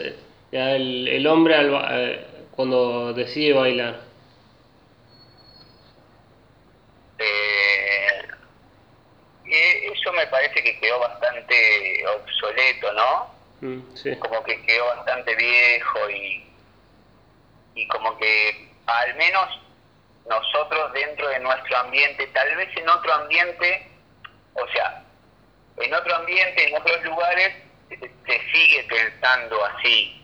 el, 0.52 1.08
el 1.08 1.28
hombre 1.28 1.54
al, 1.54 2.26
cuando 2.56 3.14
decide 3.14 3.54
bailar? 3.54 4.02
Eh, 7.20 8.22
eso 9.94 10.12
me 10.14 10.26
parece 10.26 10.64
que 10.64 10.80
quedó 10.80 11.00
bastante 11.02 12.04
obsoleto, 12.08 12.94
¿no? 12.94 13.30
Mm, 13.62 13.82
como 14.18 14.44
que 14.44 14.60
quedó 14.64 14.88
bastante 14.88 15.36
viejo 15.36 16.10
y, 16.10 16.44
y 17.76 17.88
como 17.90 18.18
que 18.18 18.65
al 18.88 19.16
menos 19.16 19.60
nosotros 20.28 20.94
dentro 20.94 21.28
de 21.30 21.40
nuestro 21.40 21.78
ambiente, 21.78 22.28
tal 22.28 22.56
vez 22.56 22.76
en 22.78 22.90
otro 22.90 23.14
ambiente, 23.14 23.90
o 24.54 24.68
sea, 24.70 25.04
en 25.78 25.94
otro 25.94 26.16
ambiente, 26.16 26.68
en 26.68 26.76
otros 26.76 27.04
lugares, 27.04 27.54
se 27.90 28.52
sigue 28.52 28.84
pensando 28.90 29.64
así. 29.66 30.22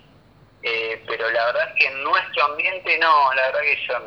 Eh, 0.63 1.03
pero 1.07 1.29
la 1.31 1.45
verdad 1.45 1.69
es 1.69 1.75
que 1.75 1.87
en 1.87 2.03
nuestro 2.03 2.45
ambiente 2.45 2.97
no, 2.99 3.33
la 3.33 3.41
verdad 3.47 3.61
que 3.61 3.87
yo 3.87 3.99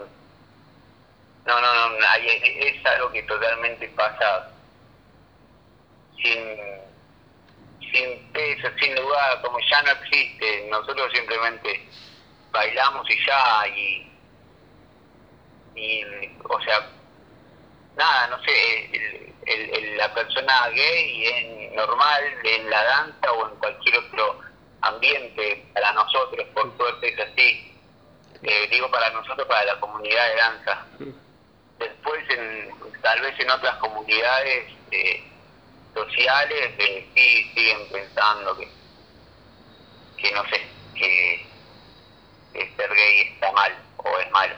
no, 1.46 1.60
no, 1.60 1.88
no, 1.90 1.98
es 1.98 2.86
algo 2.86 3.12
que 3.12 3.22
totalmente 3.24 3.88
pasa 3.88 4.50
sin, 6.16 6.56
sin 7.92 8.32
peso, 8.32 8.68
sin 8.80 8.94
lugar, 8.94 9.40
como 9.42 9.58
ya 9.70 9.82
no 9.82 9.90
existe. 9.90 10.66
Nosotros 10.70 11.12
simplemente 11.12 11.86
bailamos 12.50 13.08
y 13.10 13.26
ya, 13.26 13.68
y, 13.68 14.13
y 15.74 16.02
o 16.44 16.60
sea, 16.62 16.88
nada, 17.96 18.26
no 18.28 18.42
sé, 18.44 18.90
el, 19.46 19.96
la 19.96 20.12
persona 20.14 20.68
gay 20.70 21.26
es 21.26 21.72
normal 21.72 22.22
en 22.44 22.70
la 22.70 22.82
danza 22.84 23.32
o 23.32 23.48
en 23.48 23.56
cualquier 23.56 23.98
otro 23.98 24.40
ambiente, 24.80 25.64
para 25.72 25.92
nosotros, 25.92 26.46
por 26.54 26.76
suerte 26.76 27.08
es 27.08 27.18
así. 27.18 27.70
Eh, 28.42 28.68
digo 28.70 28.90
para 28.90 29.10
nosotros, 29.10 29.46
para 29.48 29.64
la 29.64 29.80
comunidad 29.80 30.28
de 30.28 30.36
danza. 30.36 30.86
Después 31.78 32.30
en, 32.30 32.70
tal 33.00 33.20
vez 33.20 33.38
en 33.40 33.50
otras 33.50 33.76
comunidades 33.76 34.72
eh, 34.90 35.24
sociales 35.94 36.74
eh, 36.78 37.08
sí 37.14 37.50
siguen 37.54 37.88
pensando 37.90 38.56
que, 38.56 38.68
que 40.18 40.32
no 40.32 40.44
sé, 40.48 40.60
que, 40.94 41.46
que 42.52 42.72
ser 42.76 42.94
gay 42.94 43.32
está 43.32 43.50
mal 43.52 43.74
o 43.96 44.18
es 44.18 44.30
malo. 44.30 44.54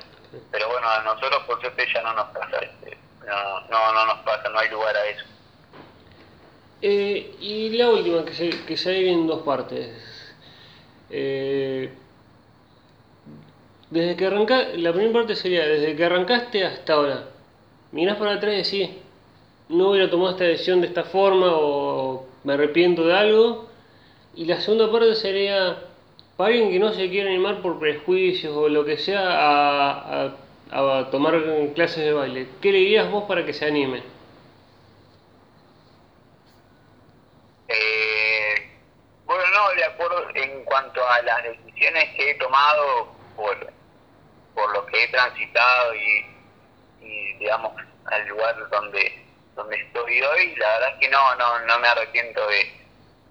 Pero 0.51 0.69
bueno, 0.69 0.86
nosotros 1.03 1.43
por 1.47 1.61
suerte 1.61 1.87
ya 1.93 2.03
no 2.03 2.15
nos 2.15 2.27
pasa, 2.29 2.59
este, 2.59 2.97
no, 3.27 3.61
no, 3.69 3.93
no 3.93 4.07
nos 4.07 4.19
pasa, 4.25 4.49
no 4.49 4.59
hay 4.59 4.71
lugar 4.71 4.97
a 4.97 5.07
eso. 5.07 5.25
Eh, 6.83 7.37
y 7.41 7.71
la 7.71 7.89
última, 7.91 8.25
que 8.25 8.35
se, 8.35 8.51
que 8.65 8.77
se 8.77 9.11
en 9.11 9.27
dos 9.27 9.43
partes. 9.43 10.35
Eh, 11.11 11.91
desde 13.91 14.17
que 14.17 14.27
arranca, 14.27 14.69
la 14.77 14.93
primera 14.93 15.13
parte 15.13 15.37
sería, 15.37 15.67
desde 15.67 15.97
que 15.97 16.05
arrancaste 16.05 16.65
hasta 16.65 16.95
ahora, 16.95 17.29
mirás 17.93 18.17
para 18.19 18.35
atrás 18.35 18.53
y 18.55 18.79
decís, 18.79 18.97
no 19.69 19.91
hubiera 19.91 20.11
tomado 20.11 20.33
esta 20.33 20.45
decisión 20.45 20.81
de 20.81 20.89
esta 20.89 21.05
forma 21.05 21.49
o 21.53 22.27
me 22.45 22.55
arrepiento 22.55 23.07
de 23.07 23.15
algo. 23.15 23.69
Y 24.35 24.45
la 24.45 24.61
segunda 24.61 24.91
parte 24.91 25.15
sería, 25.15 25.79
para 26.37 26.51
alguien 26.51 26.71
que 26.71 26.79
no 26.79 26.93
se 26.93 27.09
quiere 27.09 27.31
animar 27.31 27.63
por 27.63 27.79
prejuicios 27.79 28.55
o 28.57 28.69
lo 28.69 28.85
que 28.85 28.99
sea 28.99 29.31
a, 29.31 30.25
a, 30.25 30.37
a 30.71 31.09
tomar 31.11 31.35
clases 31.75 32.05
de 32.05 32.13
baile, 32.13 32.49
¿qué 32.61 32.73
le 32.73 32.79
dirías 32.79 33.11
vos 33.11 33.25
para 33.25 33.45
que 33.45 33.53
se 33.53 33.67
anime? 33.67 34.03
Eh, 37.69 38.71
bueno, 39.25 39.45
no, 39.53 39.71
de 39.75 39.85
acuerdo 39.85 40.29
en 40.35 40.65
cuanto 40.65 41.07
a 41.09 41.23
las 41.23 41.43
decisiones 41.45 42.05
que 42.17 42.31
he 42.31 42.35
tomado 42.35 43.15
por, 43.37 43.73
por 44.55 44.73
lo 44.73 44.87
que 44.87 45.05
he 45.05 45.09
transitado 45.09 45.95
y, 45.95 46.27
digamos 47.39 47.73
al 48.07 48.27
lugar 48.29 48.57
donde 48.71 49.27
donde 49.55 49.77
estoy 49.77 50.21
hoy, 50.21 50.55
la 50.57 50.69
verdad 50.69 50.93
es 50.93 51.01
que 51.01 51.09
no, 51.09 51.35
no, 51.37 51.59
no 51.61 51.79
me 51.79 51.89
arrepiento 51.89 52.47
de, 52.47 52.73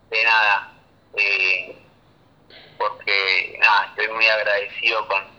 de 0.09 0.23
nada. 0.23 0.71
Eh, 1.15 1.77
porque 2.77 3.57
nada, 3.59 3.87
estoy 3.89 4.07
muy 4.09 4.27
agradecido 4.27 5.07
con, 5.07 5.34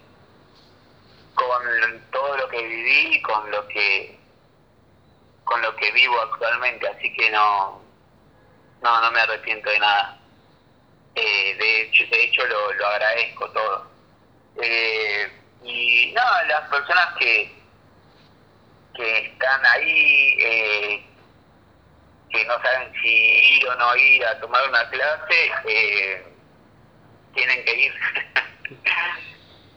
con 1.36 2.00
todo 2.10 2.36
lo 2.36 2.48
que 2.48 2.62
viví 2.62 3.16
y 3.16 3.22
con 3.22 3.48
lo 3.50 3.68
que 3.68 4.18
con 5.44 5.62
lo 5.62 5.76
que 5.76 5.92
vivo 5.92 6.20
actualmente, 6.22 6.88
así 6.88 7.12
que 7.14 7.30
no, 7.30 7.80
no, 8.82 9.00
no 9.00 9.10
me 9.12 9.20
arrepiento 9.20 9.70
de 9.70 9.78
nada. 9.78 10.18
Eh, 11.14 11.54
de 11.56 11.82
hecho, 11.82 12.04
de 12.10 12.24
hecho 12.24 12.44
lo, 12.46 12.72
lo 12.72 12.86
agradezco 12.88 13.48
todo. 13.52 13.90
Eh, 14.60 15.30
y 15.62 16.12
nada, 16.14 16.44
las 16.46 16.68
personas 16.68 17.16
que, 17.18 17.54
que 18.96 19.18
están 19.26 19.66
ahí, 19.66 20.36
eh, 20.40 21.06
que 22.30 22.44
no 22.44 22.54
saben 22.60 22.92
si 23.00 23.56
ir 23.58 23.68
o 23.68 23.74
no 23.76 23.96
ir 23.96 24.26
a 24.26 24.40
tomar 24.40 24.68
una 24.68 24.90
clase, 24.90 25.52
eh, 25.68 26.26
tienen 27.34 27.64
que 27.64 27.74
ir. 27.74 27.94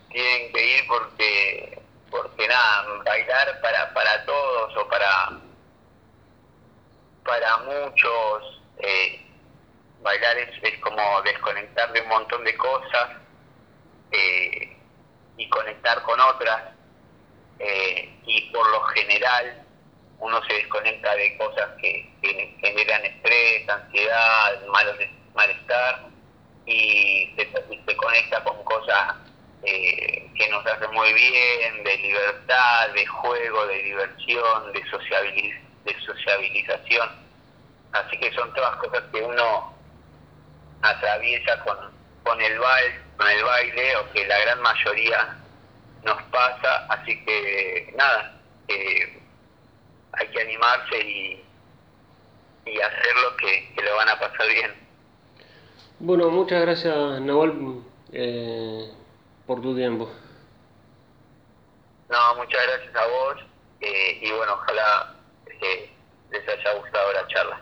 tienen 0.10 0.52
que 0.52 0.78
ir 0.78 0.88
porque, 0.88 1.82
porque 2.10 2.48
nada, 2.48 3.04
bailar 3.04 3.62
para, 3.62 3.94
para 3.94 4.26
todos 4.26 4.78
o 4.78 4.88
para, 4.88 5.40
para 7.24 7.58
muchos, 7.58 8.62
eh, 8.80 9.26
bailar 10.02 10.38
es, 10.38 10.50
es 10.64 10.80
como 10.80 11.22
desconectar 11.22 11.92
de 11.94 12.02
un 12.02 12.08
montón 12.08 12.44
de 12.44 12.56
cosas 12.58 13.10
eh, 14.12 14.78
y 15.38 15.50
conectar 15.50 16.02
con 16.04 16.20
otras 16.20 16.74
eh, 17.60 18.20
y 18.26 18.42
por 18.52 18.70
lo 18.72 18.82
general 18.86 19.66
uno 20.20 20.44
se 20.46 20.54
desconecta 20.54 21.16
de 21.16 21.38
cosas 21.38 21.70
que, 21.82 22.10
generan 22.62 23.06
estrés, 23.06 23.70
ansiedad, 23.70 24.66
malos, 24.68 24.98
malestar 25.34 26.10
y 26.66 27.34
se 27.38 27.96
conecta 27.96 28.44
con 28.44 28.62
cosas 28.64 29.16
eh, 29.64 30.30
que 30.36 30.50
nos 30.50 30.66
hacen 30.66 30.92
muy 30.92 31.14
bien, 31.14 31.84
de 31.84 31.98
libertad, 31.98 32.90
de 32.94 33.06
juego, 33.06 33.68
de 33.68 33.84
diversión, 33.84 34.72
de, 34.74 34.90
sociabiliz 34.90 35.56
de 35.86 36.00
sociabilización. 36.02 37.10
Así 37.92 38.18
que 38.20 38.32
son 38.34 38.54
todas 38.54 38.76
cosas 38.78 39.04
que 39.12 39.22
uno 39.22 39.74
atraviesa 40.82 41.60
con, 41.64 41.78
con, 42.24 42.42
el 42.42 42.58
baile, 42.60 43.00
con 43.18 43.28
el 43.28 43.44
baile 43.44 43.96
o 43.98 44.12
que 44.12 44.26
la 44.28 44.40
gran 44.40 44.62
mayoría 44.62 45.36
nos 46.04 46.22
pasa, 46.24 46.86
así 46.90 47.24
que 47.26 47.94
nada, 47.98 48.40
eh, 48.68 49.20
hay 50.14 50.28
que 50.28 50.42
animarse 50.42 50.98
y, 51.02 51.44
y 52.66 52.80
hacerlo 52.80 53.36
que, 53.38 53.74
que, 53.76 53.84
lo 53.84 53.96
van 53.96 54.10
a 54.10 54.20
pasar 54.20 54.48
bien. 54.48 54.74
Bueno, 56.00 56.30
muchas 56.30 56.62
gracias 56.62 56.96
Nahual 57.22 57.84
eh, 58.14 58.90
por 59.50 59.60
tu 59.64 59.76
tiempo. 59.76 60.08
No, 62.08 62.36
muchas 62.36 62.62
gracias 62.68 62.96
a 62.96 63.08
vos 63.08 63.38
eh, 63.82 64.20
y 64.22 64.32
bueno, 64.32 64.54
ojalá 64.54 65.16
les 66.30 66.48
haya 66.48 66.74
gustado 66.76 67.14
la 67.14 67.28
charla. 67.30 67.60